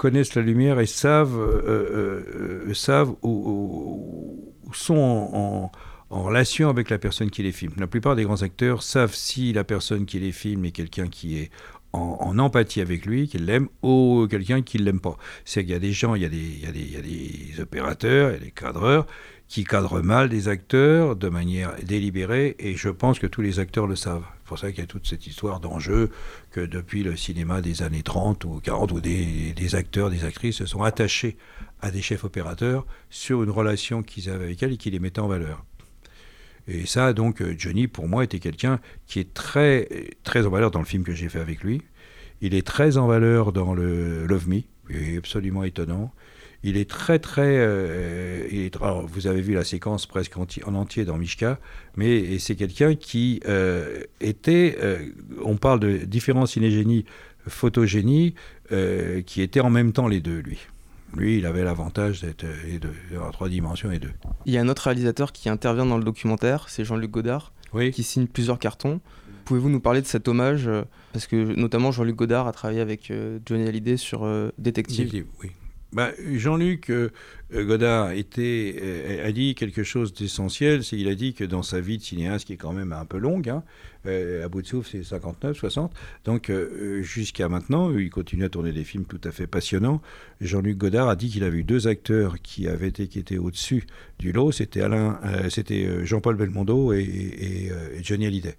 connaissent 0.00 0.34
la 0.34 0.40
lumière 0.40 0.80
et 0.80 0.86
savent, 0.86 1.38
euh, 1.38 1.62
euh, 1.68 2.68
euh, 2.70 2.74
savent 2.74 3.14
ou, 3.22 4.54
sont 4.72 4.96
en, 4.96 5.70
relation 6.08 6.70
avec 6.70 6.88
la 6.88 6.96
personne 6.96 7.30
qui 7.30 7.42
les 7.42 7.52
filme. 7.52 7.74
La 7.76 7.86
plupart 7.86 8.16
des 8.16 8.24
grands 8.24 8.40
acteurs 8.40 8.82
savent 8.82 9.14
si 9.14 9.52
la 9.52 9.62
personne 9.62 10.06
qui 10.06 10.18
les 10.18 10.32
filme 10.32 10.64
est 10.64 10.70
quelqu'un 10.70 11.06
qui 11.08 11.38
est 11.38 11.50
en, 11.92 12.38
empathie 12.38 12.80
avec 12.80 13.04
lui, 13.04 13.28
qu'il 13.28 13.44
l'aime, 13.44 13.68
ou 13.82 14.26
quelqu'un 14.30 14.62
qui 14.62 14.78
ne 14.78 14.84
l'aime 14.84 15.00
pas. 15.00 15.18
C'est 15.44 15.64
qu'il 15.64 15.72
y 15.72 15.74
a 15.74 15.78
des 15.78 15.92
gens, 15.92 16.14
il 16.14 16.22
y 16.22 16.24
a 16.24 16.30
des, 16.30 16.36
il 16.38 16.64
y 16.64 16.66
a 16.66 16.72
des, 16.72 16.80
il 16.80 16.92
y 16.92 16.96
a 16.96 17.02
des 17.02 17.60
opérateurs, 17.60 18.30
il 18.30 18.32
y 18.32 18.36
a 18.36 18.44
des 18.44 18.50
cadreurs 18.52 19.06
qui 19.48 19.64
cadrent 19.64 20.02
mal 20.02 20.30
des 20.30 20.48
acteurs 20.48 21.14
de 21.14 21.28
manière 21.28 21.74
délibérée, 21.84 22.56
et 22.58 22.74
je 22.74 22.88
pense 22.88 23.18
que 23.18 23.26
tous 23.26 23.42
les 23.42 23.58
acteurs 23.58 23.86
le 23.86 23.96
savent. 23.96 24.24
Pour 24.50 24.58
ça 24.58 24.72
qu'il 24.72 24.80
y 24.80 24.82
a 24.82 24.86
toute 24.86 25.06
cette 25.06 25.28
histoire 25.28 25.60
d'enjeu 25.60 26.10
que 26.50 26.58
depuis 26.58 27.04
le 27.04 27.16
cinéma 27.16 27.60
des 27.60 27.82
années 27.82 28.02
30 28.02 28.44
ou 28.46 28.60
40, 28.60 28.90
où 28.90 29.00
des, 29.00 29.74
acteurs, 29.76 30.10
des 30.10 30.24
actrices 30.24 30.56
se 30.56 30.66
sont 30.66 30.82
attachés 30.82 31.36
à 31.80 31.92
des 31.92 32.02
chefs 32.02 32.24
opérateurs 32.24 32.84
sur 33.10 33.44
une 33.44 33.50
relation 33.50 34.02
qu'ils 34.02 34.28
avaient 34.28 34.46
avec 34.46 34.60
elles 34.64 34.72
et 34.72 34.76
qui 34.76 34.90
les 34.90 34.98
mettaient 34.98 35.20
en 35.20 35.28
valeur. 35.28 35.64
Et 36.66 36.84
ça, 36.84 37.12
donc, 37.12 37.44
Johnny, 37.56 37.86
pour 37.86 38.08
moi, 38.08 38.24
était 38.24 38.40
quelqu'un 38.40 38.80
qui 39.06 39.20
est 39.20 39.32
très, 39.32 40.16
très 40.24 40.44
en 40.44 40.50
valeur 40.50 40.72
dans 40.72 40.80
le 40.80 40.84
film 40.84 41.04
que 41.04 41.12
j'ai 41.14 41.28
fait 41.28 41.38
avec 41.38 41.62
lui. 41.62 41.82
Il 42.40 42.52
est 42.52 42.66
très 42.66 42.96
en 42.96 43.06
valeur 43.06 43.52
dans 43.52 43.72
le 43.72 44.26
Love 44.26 44.48
Me, 44.48 44.62
il 44.88 45.14
est 45.14 45.16
absolument 45.16 45.62
étonnant. 45.62 46.12
Il 46.62 46.76
est 46.76 46.88
très 46.88 47.18
très. 47.18 47.56
Euh, 47.56 48.68
vous 49.08 49.26
avez 49.26 49.40
vu 49.40 49.54
la 49.54 49.64
séquence 49.64 50.06
presque 50.06 50.36
en 50.36 50.74
entier 50.74 51.04
dans 51.04 51.16
Mishka, 51.16 51.58
mais 51.96 52.38
c'est 52.38 52.54
quelqu'un 52.54 52.94
qui 52.94 53.40
euh, 53.48 54.02
était. 54.20 54.76
Euh, 54.82 55.10
on 55.42 55.56
parle 55.56 55.80
de 55.80 55.96
différents 55.98 56.46
cinégénies, 56.46 57.06
photogénie, 57.48 58.34
qui 59.26 59.42
étaient 59.42 59.60
en 59.60 59.70
même 59.70 59.92
temps 59.92 60.06
les 60.06 60.20
deux, 60.20 60.40
lui. 60.40 60.58
Lui, 61.16 61.38
il 61.38 61.46
avait 61.46 61.64
l'avantage 61.64 62.20
d'être 62.20 62.46
en 63.20 63.30
trois 63.32 63.48
dimensions 63.48 63.90
et 63.90 63.98
deux. 63.98 64.12
Il 64.46 64.52
y 64.52 64.58
a 64.58 64.60
un 64.60 64.68
autre 64.68 64.82
réalisateur 64.82 65.32
qui 65.32 65.48
intervient 65.48 65.86
dans 65.86 65.98
le 65.98 66.04
documentaire, 66.04 66.66
c'est 66.68 66.84
Jean-Luc 66.84 67.10
Godard, 67.10 67.52
qui 67.92 68.02
signe 68.02 68.26
plusieurs 68.26 68.58
cartons. 68.58 69.00
Pouvez-vous 69.44 69.70
nous 69.70 69.80
parler 69.80 70.02
de 70.02 70.06
cet 70.06 70.28
hommage? 70.28 70.70
Parce 71.12 71.26
que 71.26 71.56
notamment 71.56 71.90
Jean-Luc 71.90 72.14
Godard 72.14 72.46
a 72.46 72.52
travaillé 72.52 72.80
avec 72.80 73.12
Johnny 73.46 73.66
Hallyday 73.66 73.96
sur 73.96 74.20
Détective. 74.58 75.06
Détective. 75.06 75.26
Oui. 75.42 75.50
Bah, 75.92 76.12
Jean-Luc 76.24 76.88
euh, 76.90 77.10
euh, 77.52 77.64
Godard 77.64 78.10
euh, 78.38 79.26
a 79.26 79.32
dit 79.32 79.56
quelque 79.56 79.82
chose 79.82 80.14
d'essentiel. 80.14 80.84
C'est 80.84 80.96
il 80.96 81.08
a 81.08 81.16
dit 81.16 81.34
que 81.34 81.42
dans 81.42 81.64
sa 81.64 81.80
vie 81.80 81.98
de 81.98 82.02
cinéaste, 82.02 82.46
qui 82.46 82.52
est 82.52 82.56
quand 82.56 82.72
même 82.72 82.92
un 82.92 83.04
peu 83.04 83.18
longue, 83.18 83.48
hein, 83.48 83.64
à 84.04 84.48
bout 84.48 84.62
de 84.62 84.66
souffle, 84.68 84.88
c'est 84.92 85.02
59, 85.02 85.56
60. 85.56 85.92
Donc 86.24 86.50
jusqu'à 87.02 87.48
maintenant, 87.48 87.90
il 87.90 88.08
continue 88.08 88.44
à 88.44 88.48
tourner 88.48 88.72
des 88.72 88.84
films 88.84 89.04
tout 89.04 89.20
à 89.24 89.32
fait 89.32 89.46
passionnants. 89.46 90.00
Jean-Luc 90.40 90.78
Godard 90.78 91.08
a 91.08 91.16
dit 91.16 91.28
qu'il 91.28 91.42
avait 91.44 91.58
eu 91.58 91.64
deux 91.64 91.88
acteurs 91.88 92.40
qui 92.40 92.68
avaient 92.68 92.88
été 92.88 93.02
étaient 93.18 93.38
au-dessus 93.38 93.86
du 94.18 94.32
lot. 94.32 94.52
C'était 94.52 94.80
Alain, 94.80 95.20
c'était 95.50 96.06
Jean-Paul 96.06 96.36
Belmondo 96.36 96.92
et, 96.92 97.70
Johnny 98.02 98.26
Hallyday. 98.26 98.56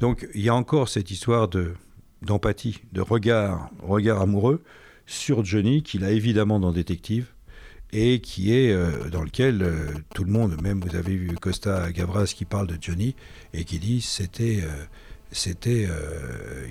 Donc 0.00 0.26
il 0.34 0.42
y 0.42 0.48
a 0.48 0.54
encore 0.54 0.88
cette 0.88 1.10
histoire 1.10 1.48
de 1.48 1.72
d'empathie, 2.22 2.80
de 2.92 3.02
regard, 3.02 3.70
regard 3.82 4.22
amoureux 4.22 4.62
sur 5.06 5.44
Johnny, 5.44 5.82
qu'il 5.82 6.04
a 6.04 6.10
évidemment 6.10 6.60
dans 6.60 6.72
Détective, 6.72 7.28
et 7.92 8.20
qui 8.20 8.52
est 8.52 8.72
euh, 8.72 9.08
dans 9.10 9.22
lequel 9.22 9.62
euh, 9.62 9.92
tout 10.14 10.24
le 10.24 10.30
monde, 10.30 10.60
même 10.60 10.80
vous 10.80 10.96
avez 10.96 11.16
vu 11.16 11.34
Costa 11.40 11.90
Gavras 11.92 12.32
qui 12.36 12.44
parle 12.44 12.66
de 12.66 12.76
Johnny, 12.80 13.14
et 13.54 13.64
qui 13.64 13.78
dit 13.78 14.00
c'était. 14.00 14.60
Euh, 14.62 14.84
c'était, 15.32 15.88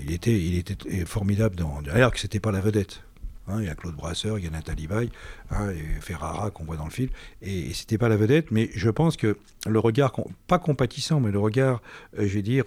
il 0.02 0.12
était, 0.12 0.40
il 0.40 0.56
était 0.56 1.04
formidable 1.04 1.56
dans. 1.56 1.82
D'ailleurs, 1.82 2.10
que 2.10 2.18
c'était 2.18 2.40
pas 2.40 2.50
la 2.50 2.60
vedette. 2.60 3.02
Hein, 3.46 3.58
il 3.60 3.66
y 3.66 3.68
a 3.68 3.74
Claude 3.74 3.94
Brasseur, 3.94 4.38
il 4.38 4.44
y 4.44 4.48
a 4.48 4.50
Nathalie 4.50 4.86
Baye, 4.88 5.10
hein, 5.50 5.70
et 5.70 6.00
Ferrara 6.00 6.50
qu'on 6.50 6.64
voit 6.64 6.76
dans 6.76 6.86
le 6.86 6.90
film. 6.90 7.10
Et, 7.42 7.70
et 7.70 7.74
c'était 7.74 7.98
pas 7.98 8.08
la 8.08 8.16
vedette, 8.16 8.50
mais 8.50 8.70
je 8.74 8.88
pense 8.88 9.18
que 9.18 9.36
le 9.68 9.78
regard, 9.78 10.14
pas 10.48 10.58
compatissant, 10.58 11.20
mais 11.20 11.30
le 11.30 11.38
regard, 11.38 11.82
je 12.16 12.24
vais 12.24 12.42
dire, 12.42 12.64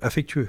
affectueux 0.00 0.48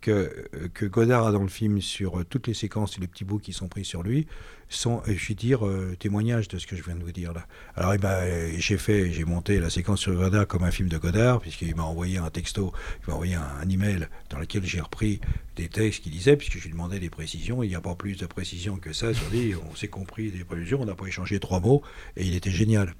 que, 0.00 0.86
Godard 0.86 1.26
a 1.26 1.32
dans 1.32 1.42
le 1.42 1.48
film 1.48 1.80
sur 1.80 2.20
euh, 2.20 2.24
toutes 2.24 2.46
les 2.46 2.54
séquences 2.54 2.96
et 2.96 3.00
les 3.00 3.06
petits 3.06 3.24
bouts 3.24 3.38
qui 3.38 3.52
sont 3.52 3.68
pris 3.68 3.84
sur 3.84 4.02
lui 4.02 4.26
sont, 4.68 5.02
euh, 5.08 5.14
je 5.16 5.28
vais 5.28 5.34
dire, 5.34 5.66
euh, 5.66 5.96
témoignages 5.98 6.48
de 6.48 6.58
ce 6.58 6.66
que 6.66 6.76
je 6.76 6.82
viens 6.82 6.94
de 6.94 7.02
vous 7.02 7.12
dire 7.12 7.32
là. 7.32 7.46
Alors 7.74 7.94
eh 7.94 7.98
ben, 7.98 8.52
j'ai 8.58 8.78
fait, 8.78 9.12
j'ai 9.12 9.24
monté 9.24 9.60
la 9.60 9.70
séquence 9.70 10.00
sur 10.00 10.14
Godard 10.14 10.46
comme 10.46 10.64
un 10.64 10.70
film 10.70 10.88
de 10.88 10.98
Godard, 10.98 11.40
puisqu'il 11.40 11.74
m'a 11.74 11.82
envoyé 11.82 12.18
un 12.18 12.30
texto, 12.30 12.72
il 13.02 13.10
m'a 13.10 13.14
envoyé 13.14 13.34
un, 13.34 13.68
email 13.68 14.08
dans 14.30 14.38
lequel 14.38 14.64
j'ai 14.64 14.80
repris 14.80 15.20
des 15.56 15.68
textes 15.68 16.02
qu'il 16.02 16.12
disait, 16.12 16.36
puisque 16.36 16.58
je 16.58 16.64
lui 16.64 16.70
demandais 16.70 17.00
des 17.00 17.10
précisions. 17.10 17.62
Il 17.62 17.68
n'y 17.68 17.74
a 17.74 17.80
pas 17.80 17.94
plus 17.94 18.16
de 18.16 18.26
précisions 18.26 18.76
que 18.76 18.92
ça 18.92 19.12
sur 19.12 19.28
lui. 19.30 19.54
On 19.54 19.74
s'est 19.74 19.88
compris 19.88 20.30
des 20.30 20.44
précisions, 20.44 20.80
on 20.80 20.86
n'a 20.86 20.94
pas 20.94 21.06
échangé 21.06 21.40
trois 21.40 21.60
mots, 21.60 21.82
et 22.16 22.24
il 22.24 22.34
était 22.34 22.50
génial. 22.50 22.94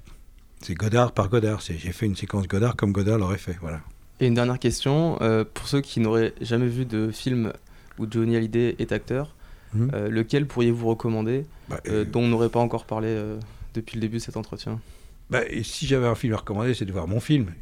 C'est 0.61 0.73
Godard 0.73 1.13
par 1.13 1.29
Godard. 1.29 1.61
J'ai 1.61 1.91
fait 1.91 2.05
une 2.05 2.15
séquence 2.15 2.47
Godard 2.47 2.75
comme 2.75 2.91
Godard 2.91 3.19
l'aurait 3.19 3.37
fait. 3.37 3.57
Voilà. 3.61 3.81
Et 4.19 4.27
une 4.27 4.33
dernière 4.33 4.59
question, 4.59 5.17
euh, 5.21 5.43
pour 5.51 5.67
ceux 5.67 5.81
qui 5.81 5.99
n'auraient 5.99 6.33
jamais 6.41 6.67
vu 6.67 6.85
de 6.85 7.11
film 7.11 7.53
où 7.99 8.07
Johnny 8.09 8.35
Hallyday 8.35 8.75
est 8.79 8.91
acteur, 8.91 9.35
mhm. 9.73 9.91
euh, 9.93 10.09
lequel 10.09 10.47
pourriez-vous 10.47 10.87
recommander 10.87 11.45
bah, 11.69 11.79
euh, 11.87 12.03
dont 12.03 12.21
on 12.21 12.27
n'aurait 12.27 12.49
pas 12.49 12.59
encore 12.59 12.85
parlé 12.85 13.15
depuis 13.73 13.95
le 13.95 14.01
début 14.01 14.17
de 14.17 14.23
cet 14.23 14.37
entretien? 14.37 14.79
Bah, 15.29 15.41
si 15.61 15.85
j'avais 15.85 16.07
un 16.07 16.15
film 16.15 16.33
à 16.33 16.37
recommander, 16.37 16.73
c'est 16.73 16.85
de 16.85 16.91
voir 16.91 17.07
mon 17.07 17.19
film. 17.19 17.53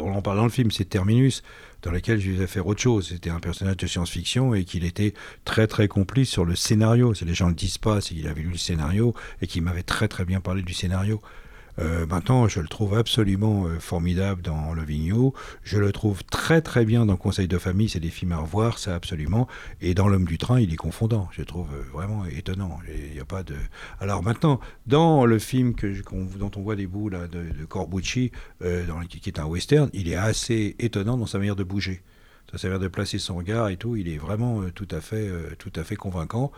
On 0.00 0.12
en 0.12 0.20
parle 0.20 0.36
dans 0.36 0.44
le 0.44 0.50
film, 0.50 0.70
c'est 0.72 0.84
Terminus, 0.84 1.42
dans 1.82 1.92
lequel 1.92 2.20
je 2.20 2.32
vais 2.32 2.46
faire 2.48 2.66
autre 2.66 2.80
chose. 2.80 3.08
C'était 3.10 3.30
un 3.30 3.38
personnage 3.38 3.76
de 3.76 3.86
science-fiction 3.86 4.54
et 4.54 4.64
qu'il 4.64 4.84
était 4.84 5.14
très 5.44 5.68
très 5.68 5.86
complice 5.86 6.28
sur 6.28 6.44
le 6.44 6.56
scénario. 6.56 7.14
Les 7.24 7.34
gens 7.34 7.46
ne 7.46 7.50
le 7.50 7.56
disent 7.56 7.78
pas, 7.78 8.00
c'est 8.00 8.14
qu'il 8.14 8.26
avait 8.26 8.42
lu 8.42 8.50
le 8.50 8.58
scénario 8.58 9.14
et 9.40 9.46
qu'il 9.46 9.62
m'avait 9.62 9.84
très 9.84 10.08
très 10.08 10.24
bien 10.24 10.40
parlé 10.40 10.62
du 10.62 10.74
scénario. 10.74 11.22
Euh, 11.78 12.06
maintenant, 12.06 12.48
je 12.48 12.60
le 12.60 12.68
trouve 12.68 12.96
absolument 12.96 13.66
euh, 13.66 13.78
formidable 13.78 14.42
dans 14.42 14.72
Le 14.74 14.82
Vigneault. 14.84 15.34
Je 15.62 15.78
le 15.78 15.92
trouve 15.92 16.22
très 16.24 16.60
très 16.60 16.84
bien 16.84 17.06
dans 17.06 17.16
Conseil 17.16 17.48
de 17.48 17.58
famille. 17.58 17.88
C'est 17.88 18.00
des 18.00 18.10
films 18.10 18.32
à 18.32 18.38
revoir, 18.38 18.78
ça 18.78 18.94
absolument. 18.94 19.48
Et 19.80 19.94
dans 19.94 20.08
L'homme 20.08 20.26
du 20.26 20.38
train, 20.38 20.60
il 20.60 20.72
est 20.72 20.76
confondant. 20.76 21.28
Je 21.32 21.42
trouve 21.42 21.68
euh, 21.74 21.82
vraiment 21.92 22.24
étonnant. 22.26 22.78
Il 23.12 23.18
a 23.20 23.24
pas 23.24 23.42
de. 23.42 23.56
Alors 24.00 24.22
maintenant, 24.22 24.60
dans 24.86 25.26
le 25.26 25.38
film 25.38 25.74
que 25.74 25.92
dont 26.38 26.50
on 26.56 26.62
voit 26.62 26.76
des 26.76 26.86
bouts 26.86 27.08
là, 27.08 27.26
de, 27.26 27.42
de 27.58 27.64
Corbucci, 27.64 28.30
dans, 28.60 29.00
qui 29.08 29.28
est 29.28 29.38
un 29.38 29.46
western, 29.46 29.90
il 29.92 30.08
est 30.08 30.16
assez 30.16 30.76
étonnant 30.78 31.16
dans 31.16 31.26
sa 31.26 31.38
manière 31.38 31.56
de 31.56 31.64
bouger 31.64 32.02
ça 32.50 32.58
sert 32.58 32.78
de 32.78 32.88
placer 32.88 33.18
son 33.18 33.36
regard 33.36 33.68
et 33.68 33.76
tout. 33.76 33.96
Il 33.96 34.08
est 34.08 34.18
vraiment 34.18 34.62
euh, 34.62 34.70
tout, 34.70 34.88
à 34.90 35.00
fait, 35.00 35.28
euh, 35.28 35.50
tout 35.58 35.72
à 35.74 35.84
fait 35.84 35.96
convaincant. 35.96 36.52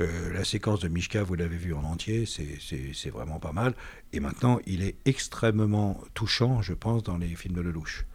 Euh, 0.00 0.32
la 0.32 0.44
séquence 0.44 0.80
de 0.80 0.88
Mishka, 0.88 1.22
vous 1.22 1.34
l'avez 1.34 1.56
vu 1.56 1.74
en 1.74 1.82
entier, 1.82 2.24
c'est 2.26 3.10
vraiment 3.10 3.38
pas 3.38 3.52
mal. 3.52 3.74
Et 4.12 4.20
maintenant, 4.20 4.60
il 4.66 4.82
est 4.82 4.96
extrêmement 5.04 6.00
touchant, 6.14 6.62
je 6.62 6.72
pense, 6.72 7.02
dans 7.02 7.18
les 7.18 7.28
films 7.28 7.54
de 7.54 7.60
Lelouch. 7.60 8.06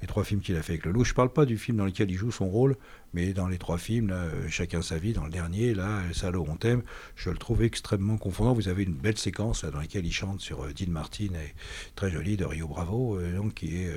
Les 0.00 0.06
trois 0.06 0.24
films 0.24 0.40
qu'il 0.40 0.56
a 0.56 0.62
fait 0.62 0.72
avec 0.72 0.86
Lelouch. 0.86 1.08
Je 1.08 1.12
ne 1.12 1.16
parle 1.16 1.32
pas 1.32 1.44
du 1.44 1.58
film 1.58 1.76
dans 1.76 1.84
lequel 1.84 2.10
il 2.10 2.16
joue 2.16 2.32
son 2.32 2.48
rôle, 2.48 2.76
mais 3.12 3.34
dans 3.34 3.46
les 3.46 3.58
trois 3.58 3.76
films, 3.76 4.14
chacun 4.48 4.80
sa 4.80 4.96
vie, 4.96 5.12
dans 5.12 5.24
le 5.24 5.30
dernier, 5.30 5.74
là, 5.74 6.00
Salo, 6.14 6.44
on 6.48 6.56
t'aime, 6.56 6.82
je 7.16 7.28
le 7.28 7.36
trouve 7.36 7.62
extrêmement 7.62 8.16
confondant. 8.16 8.54
Vous 8.54 8.68
avez 8.68 8.84
une 8.84 8.94
belle 8.94 9.18
séquence 9.18 9.64
dans 9.64 9.78
laquelle 9.78 10.06
il 10.06 10.12
chante 10.12 10.40
sur 10.40 10.66
Dean 10.72 10.90
Martin, 10.90 11.34
et 11.34 11.54
très 11.96 12.10
jolie, 12.10 12.38
de 12.38 12.46
Rio 12.46 12.66
Bravo, 12.66 13.20
donc 13.36 13.54
qui 13.54 13.76
est 13.76 13.90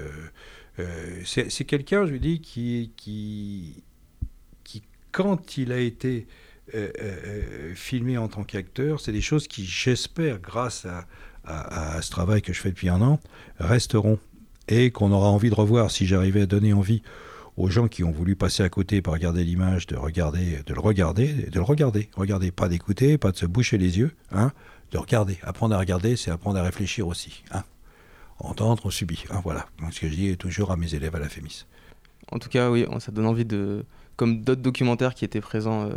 c'est 1.26 1.66
quelqu'un, 1.66 2.06
je 2.06 2.12
lui 2.12 2.20
dis, 2.20 2.42
qui, 2.42 2.92
qui, 2.98 3.84
qui, 4.64 4.82
quand 5.12 5.58
il 5.58 5.72
a 5.72 5.80
été 5.80 6.28
euh, 6.74 6.90
euh, 7.02 7.76
filmé 7.76 8.18
en 8.18 8.28
tant 8.28 8.44
qu'acteur, 8.44 9.00
c'est 9.00 9.12
des 9.12 9.22
choses 9.22 9.48
qui, 9.48 9.66
j'espère, 9.66 10.40
grâce 10.40 10.86
à, 10.86 11.06
à, 11.46 12.02
ce 12.02 12.10
travail 12.10 12.42
que 12.42 12.54
je 12.54 12.62
fais 12.62 12.70
depuis 12.70 12.90
un 12.90 13.02
an, 13.02 13.20
resteront. 13.60 14.20
Et 14.70 14.92
qu'on 14.92 15.12
aura 15.12 15.28
envie 15.28 15.50
de 15.50 15.56
revoir 15.56 15.92
si 15.92 16.06
j'arrivais 16.06 16.44
à 16.44 16.46
donner 16.46 16.72
envie 16.72 17.02
aux 17.58 17.70
gens 17.70 17.90
qui 17.90 18.06
ont 18.06 18.12
voulu 18.12 18.38
passer 18.38 18.64
à 18.64 18.70
côté 18.70 19.02
pour 19.02 19.12
regarder 19.12 19.44
l'image, 19.44 19.88
de 19.88 19.98
regarder, 19.98 20.60
de 20.66 20.74
le 20.74 20.80
regarder, 20.80 21.28
de 21.34 21.56
le 21.56 21.64
regarder, 21.64 22.10
regarder, 22.16 22.52
pas 22.52 22.70
d'écouter, 22.70 23.18
pas 23.18 23.32
de 23.32 23.38
se 23.38 23.46
boucher 23.46 23.78
les 23.78 23.98
yeux, 23.98 24.12
hein, 24.32 24.54
de 24.92 24.98
regarder. 24.98 25.38
Apprendre 25.44 25.76
à 25.76 25.80
regarder, 25.80 26.16
c'est 26.16 26.32
apprendre 26.32 26.60
à 26.60 26.64
réfléchir 26.64 27.08
aussi, 27.08 27.44
hein 27.52 27.64
entendre, 28.44 28.86
on 28.86 28.90
subit. 28.90 29.26
Hein, 29.30 29.42
voilà, 29.44 29.68
ce 29.92 30.00
que 30.00 30.08
je 30.08 30.16
dis 30.16 30.38
toujours 30.38 30.72
à 30.72 30.78
mes 30.78 30.94
élèves 30.96 31.16
à 31.16 31.20
la 31.20 31.30
FEMIS. 31.30 31.66
En 32.32 32.40
tout 32.40 32.50
cas, 32.50 32.70
oui, 32.70 32.86
ça 33.00 33.12
donne 33.12 33.26
envie 33.26 33.46
de. 33.46 33.86
Comme 34.16 34.42
d'autres 34.42 34.62
documentaires 34.62 35.16
qui 35.16 35.26
étaient 35.26 35.42
présents 35.42 35.86
euh, 35.86 35.94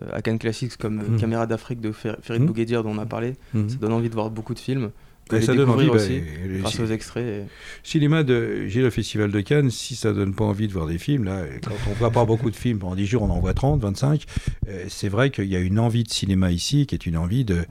euh, 0.00 0.10
à 0.12 0.22
Cannes 0.22 0.38
Classics, 0.38 0.76
comme 0.76 1.14
mmh. 1.14 1.20
Caméra 1.20 1.46
d'Afrique 1.46 1.80
de 1.80 1.90
Fer 1.90 2.16
Ferid 2.22 2.42
mmh. 2.42 2.82
dont 2.82 2.90
on 2.90 2.98
a 2.98 3.06
parlé, 3.06 3.34
mmh. 3.52 3.68
ça 3.68 3.76
donne 3.76 3.92
envie 3.92 4.08
de 4.08 4.14
voir 4.14 4.30
beaucoup 4.30 4.54
de 4.54 4.60
films 4.60 4.92
ça 5.30 5.54
donne 5.54 5.70
envie 5.70 5.88
aussi, 5.88 6.20
bah, 6.20 6.58
grâce 6.60 6.80
aux 6.80 6.86
extraits. 6.86 7.46
Cinéma 7.82 8.22
de 8.22 8.66
j'ai 8.66 8.80
le 8.80 8.90
Festival 8.90 9.30
de 9.30 9.40
Cannes, 9.40 9.70
si 9.70 9.96
ça 9.96 10.12
donne 10.12 10.34
pas 10.34 10.44
envie 10.44 10.68
de 10.68 10.72
voir 10.72 10.86
des 10.86 10.98
films, 10.98 11.24
là, 11.24 11.44
quand 11.62 11.72
on 11.90 11.94
voit 11.94 12.10
pas 12.10 12.24
beaucoup 12.26 12.50
de 12.50 12.56
films, 12.56 12.78
pendant 12.78 12.94
10 12.94 13.06
jours 13.06 13.22
on 13.22 13.30
en 13.30 13.40
voit 13.40 13.54
30, 13.54 13.80
25, 13.80 14.24
euh, 14.68 14.84
c'est 14.88 15.08
vrai 15.08 15.30
qu'il 15.30 15.46
y 15.46 15.56
a 15.56 15.60
une 15.60 15.78
envie 15.78 16.04
de 16.04 16.10
cinéma 16.10 16.50
ici, 16.50 16.86
qui 16.86 16.94
est 16.94 17.06
une 17.06 17.16
envie 17.16 17.44
de 17.44 17.64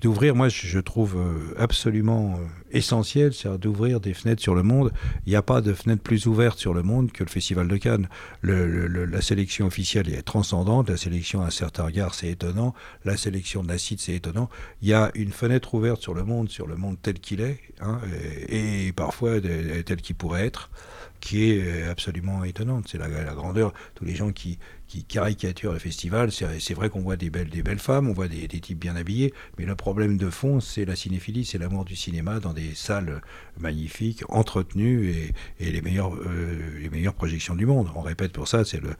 d'ouvrir, 0.00 0.34
moi 0.34 0.48
je 0.48 0.78
trouve 0.78 1.16
euh, 1.16 1.54
absolument 1.58 2.34
euh, 2.34 2.46
essentiel, 2.72 3.32
c'est 3.32 3.50
d'ouvrir 3.58 4.00
des 4.00 4.14
fenêtres 4.14 4.42
sur 4.42 4.54
le 4.54 4.62
monde. 4.62 4.92
Il 5.26 5.30
n'y 5.30 5.36
a 5.36 5.42
pas 5.42 5.60
de 5.60 5.72
fenêtre 5.72 6.02
plus 6.02 6.26
ouverte 6.26 6.58
sur 6.58 6.74
le 6.74 6.82
monde 6.82 7.12
que 7.12 7.24
le 7.24 7.28
Festival 7.28 7.68
de 7.68 7.76
Cannes. 7.76 8.08
Le, 8.42 8.86
la 8.86 9.20
sélection 9.20 9.66
officielle 9.66 10.08
est 10.08 10.22
transcendante, 10.22 10.88
la 10.88 10.96
sélection 10.96 11.42
à 11.42 11.46
un 11.46 11.50
certain 11.50 11.84
regard 11.84 12.14
c'est 12.14 12.28
étonnant, 12.28 12.74
la 13.04 13.16
sélection 13.16 13.62
de 13.62 13.68
l'acide 13.68 14.00
c'est 14.00 14.14
étonnant. 14.14 14.48
Il 14.82 14.88
y 14.88 14.94
a 14.94 15.10
une 15.14 15.32
fenêtre 15.32 15.74
ouverte 15.74 16.00
sur 16.00 16.14
le 16.14 16.24
monde, 16.24 16.48
sur 16.48 16.66
le 16.66 16.76
monde 16.76 16.99
tel 17.02 17.20
qu'il 17.20 17.40
est, 17.40 17.60
hein, 17.80 18.00
et, 18.48 18.92
parfois 18.92 19.40
tel 19.40 19.96
qu'il 19.96 20.16
pourrait 20.16 20.46
être, 20.46 20.70
qui 21.20 21.50
est 21.50 21.84
absolument 21.84 22.44
étonnante. 22.44 22.88
C'est 22.90 22.98
la, 22.98 23.08
grandeur, 23.34 23.72
tous 23.94 24.04
les 24.04 24.14
gens 24.14 24.32
qui, 24.32 24.58
qui 24.88 25.04
caricaturent 25.04 25.72
le 25.72 25.78
festival, 25.78 26.30
c'est 26.32 26.74
vrai 26.74 26.88
qu'on 26.88 27.00
voit 27.00 27.16
des 27.16 27.30
belles, 27.30 27.50
des 27.50 27.62
belles 27.62 27.78
femmes, 27.78 28.08
on 28.08 28.12
voit 28.12 28.28
des, 28.28 28.48
types 28.48 28.78
bien 28.78 28.96
habillés, 28.96 29.32
mais 29.58 29.64
le 29.64 29.76
problème 29.76 30.16
de 30.16 30.30
fond, 30.30 30.60
c'est 30.60 30.84
la 30.84 30.96
cinéphilie, 30.96 31.44
c'est 31.44 31.58
l'amour 31.58 31.84
du 31.84 31.96
cinéma 31.96 32.40
dans 32.40 32.52
des 32.52 32.74
salles 32.74 33.20
magnifiques, 33.58 34.22
entretenues, 34.28 35.32
et, 35.60 35.70
les, 35.70 35.82
meilleures, 35.82 36.14
euh, 36.14 36.78
les 36.80 36.90
meilleures 36.90 37.14
projections 37.14 37.54
du 37.54 37.66
monde. 37.66 37.88
On 37.94 38.00
répète 38.00 38.32
pour 38.32 38.48
ça, 38.48 38.64
c'est 38.64 38.80
le 38.80 38.94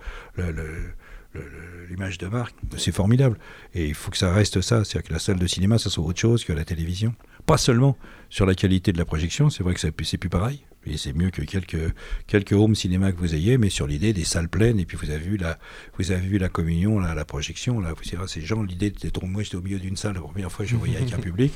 l'image 1.89 2.19
de 2.19 2.27
marque, 2.27 2.55
c'est 2.77 2.93
formidable. 2.93 3.39
Et 3.75 3.87
il 3.87 3.95
faut 3.95 4.11
que 4.11 4.17
ça 4.17 4.33
reste 4.33 4.61
ça, 4.61 4.85
c'est-à-dire 4.85 5.09
que 5.09 5.13
la 5.13 5.19
salle 5.19 5.39
de 5.39 5.47
cinéma, 5.47 5.79
ça 5.79 5.91
soit 5.91 6.05
autre 6.05 6.19
chose 6.19 6.45
que 6.45 6.53
la 6.53 6.65
télévision. 6.65 7.15
Pas 7.51 7.59
seulement 7.59 7.97
sur 8.29 8.47
la 8.47 8.55
qualité 8.55 8.93
de 8.93 8.99
la 8.99 9.05
projection, 9.05 9.51
c'est 9.51 9.65
vrai 9.65 9.75
que 9.75 9.81
c'est 9.81 10.19
plus 10.19 10.29
pareil, 10.29 10.65
et 10.87 10.97
c'est 10.97 11.13
mieux 11.13 11.31
que 11.31 11.43
quelques, 11.43 11.93
quelques 12.29 12.53
home 12.53 12.77
cinéma 12.77 13.11
que 13.11 13.19
vous 13.19 13.35
ayez, 13.35 13.59
mais 13.59 13.71
sur 13.71 13.89
l'idée 13.89 14.13
des 14.13 14.23
salles 14.23 14.49
pleines, 14.49 14.79
et 14.79 14.85
puis 14.85 14.97
vous 14.97 15.11
avez 15.11 15.19
vu 15.19 15.37
la, 15.37 15.59
vous 15.99 16.13
avez 16.13 16.25
vu 16.25 16.39
la 16.39 16.49
communion, 16.49 17.01
la, 17.01 17.13
la 17.13 17.25
projection, 17.25 17.81
là, 17.81 17.93
vous 17.93 18.05
savez, 18.05 18.23
ces 18.29 18.41
gens, 18.41 18.63
l'idée 18.63 18.91
d'être, 18.91 19.25
moi 19.25 19.43
j'étais 19.43 19.57
au 19.57 19.63
milieu 19.63 19.81
d'une 19.81 19.97
salle, 19.97 20.15
la 20.15 20.21
première 20.21 20.53
fois 20.53 20.65
que 20.65 20.71
je 20.71 20.77
voyais 20.77 20.99
avec 20.99 21.13
un 21.13 21.19
public, 21.29 21.53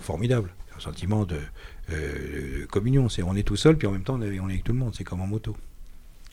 formidable, 0.00 0.52
un 0.76 0.80
sentiment 0.80 1.24
de, 1.24 1.38
euh, 1.92 2.66
communion, 2.66 3.08
c'est 3.08 3.22
on 3.22 3.36
est 3.36 3.44
tout 3.44 3.54
seul, 3.54 3.76
puis 3.76 3.86
en 3.86 3.92
même 3.92 4.02
temps 4.02 4.16
on 4.18 4.22
est, 4.22 4.40
on 4.40 4.48
est 4.48 4.54
avec 4.54 4.64
tout 4.64 4.72
le 4.72 4.80
monde, 4.80 4.96
c'est 4.96 5.04
comme 5.04 5.20
en 5.20 5.28
moto. 5.28 5.56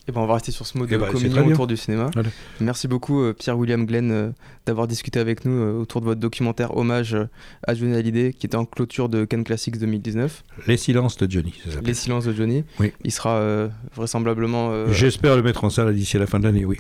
Et 0.08 0.12
ben 0.12 0.20
on 0.20 0.26
va 0.26 0.34
rester 0.34 0.52
sur 0.52 0.66
ce 0.66 0.78
mot 0.78 0.86
de 0.86 0.98
ben, 0.98 1.10
communion 1.10 1.48
autour 1.48 1.66
du 1.66 1.78
cinéma. 1.78 2.12
Merci 2.60 2.89
beaucoup 2.89 3.22
euh, 3.22 3.32
Pierre-William 3.34 3.86
Glenn 3.86 4.12
euh, 4.12 4.30
d'avoir 4.66 4.86
discuté 4.86 5.18
avec 5.18 5.46
nous 5.46 5.54
euh, 5.54 5.80
autour 5.80 6.02
de 6.02 6.06
votre 6.06 6.20
documentaire 6.20 6.76
hommage 6.76 7.16
à 7.66 7.74
Johnny 7.74 7.96
Hallyday 7.96 8.34
qui 8.34 8.46
était 8.46 8.58
en 8.58 8.66
clôture 8.66 9.08
de 9.08 9.24
Cannes 9.24 9.46
Classics 9.46 9.78
2019. 9.78 10.44
Les 10.68 10.76
silences 10.76 11.16
de 11.16 11.32
Johnny. 11.32 11.54
Les 11.84 11.94
silences 11.94 12.26
de 12.26 12.34
Johnny. 12.34 12.66
Oui. 12.80 12.92
Il 13.06 13.12
sera 13.12 13.70
vraisemblablement. 13.96 14.92
J'espère 14.92 15.38
le 15.38 15.42
mettre 15.42 15.63
en 15.63 15.70
salle 15.70 15.96
d'ici 15.96 16.18
la 16.18 16.28
fin 16.28 16.39
de 16.39 16.44
l'année, 16.44 16.66
oui. 16.66 16.78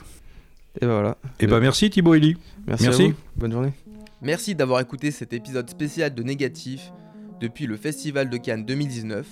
Et 0.81 0.85
ben 0.85 0.93
voilà. 0.93 1.17
Et 1.39 1.47
ben 1.47 1.59
merci 1.59 1.89
Thibaut 1.89 2.15
Eli. 2.15 2.35
Merci. 2.67 2.85
merci. 2.85 3.13
Bonne 3.37 3.51
journée. 3.51 3.73
Merci 4.21 4.55
d'avoir 4.55 4.81
écouté 4.81 5.11
cet 5.11 5.33
épisode 5.33 5.69
spécial 5.69 6.13
de 6.13 6.23
Négatif 6.23 6.91
depuis 7.39 7.67
le 7.67 7.77
Festival 7.77 8.29
de 8.29 8.37
Cannes 8.37 8.65
2019. 8.65 9.25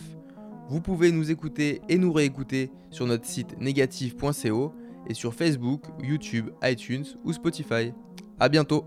Vous 0.69 0.81
pouvez 0.81 1.11
nous 1.11 1.31
écouter 1.31 1.81
et 1.89 1.97
nous 1.97 2.13
réécouter 2.13 2.71
sur 2.89 3.05
notre 3.05 3.25
site 3.25 3.59
négatif.co 3.59 4.73
et 5.07 5.13
sur 5.13 5.33
Facebook, 5.33 5.83
YouTube, 6.01 6.49
iTunes 6.63 7.05
ou 7.23 7.33
Spotify. 7.33 7.93
A 8.39 8.49
bientôt 8.49 8.85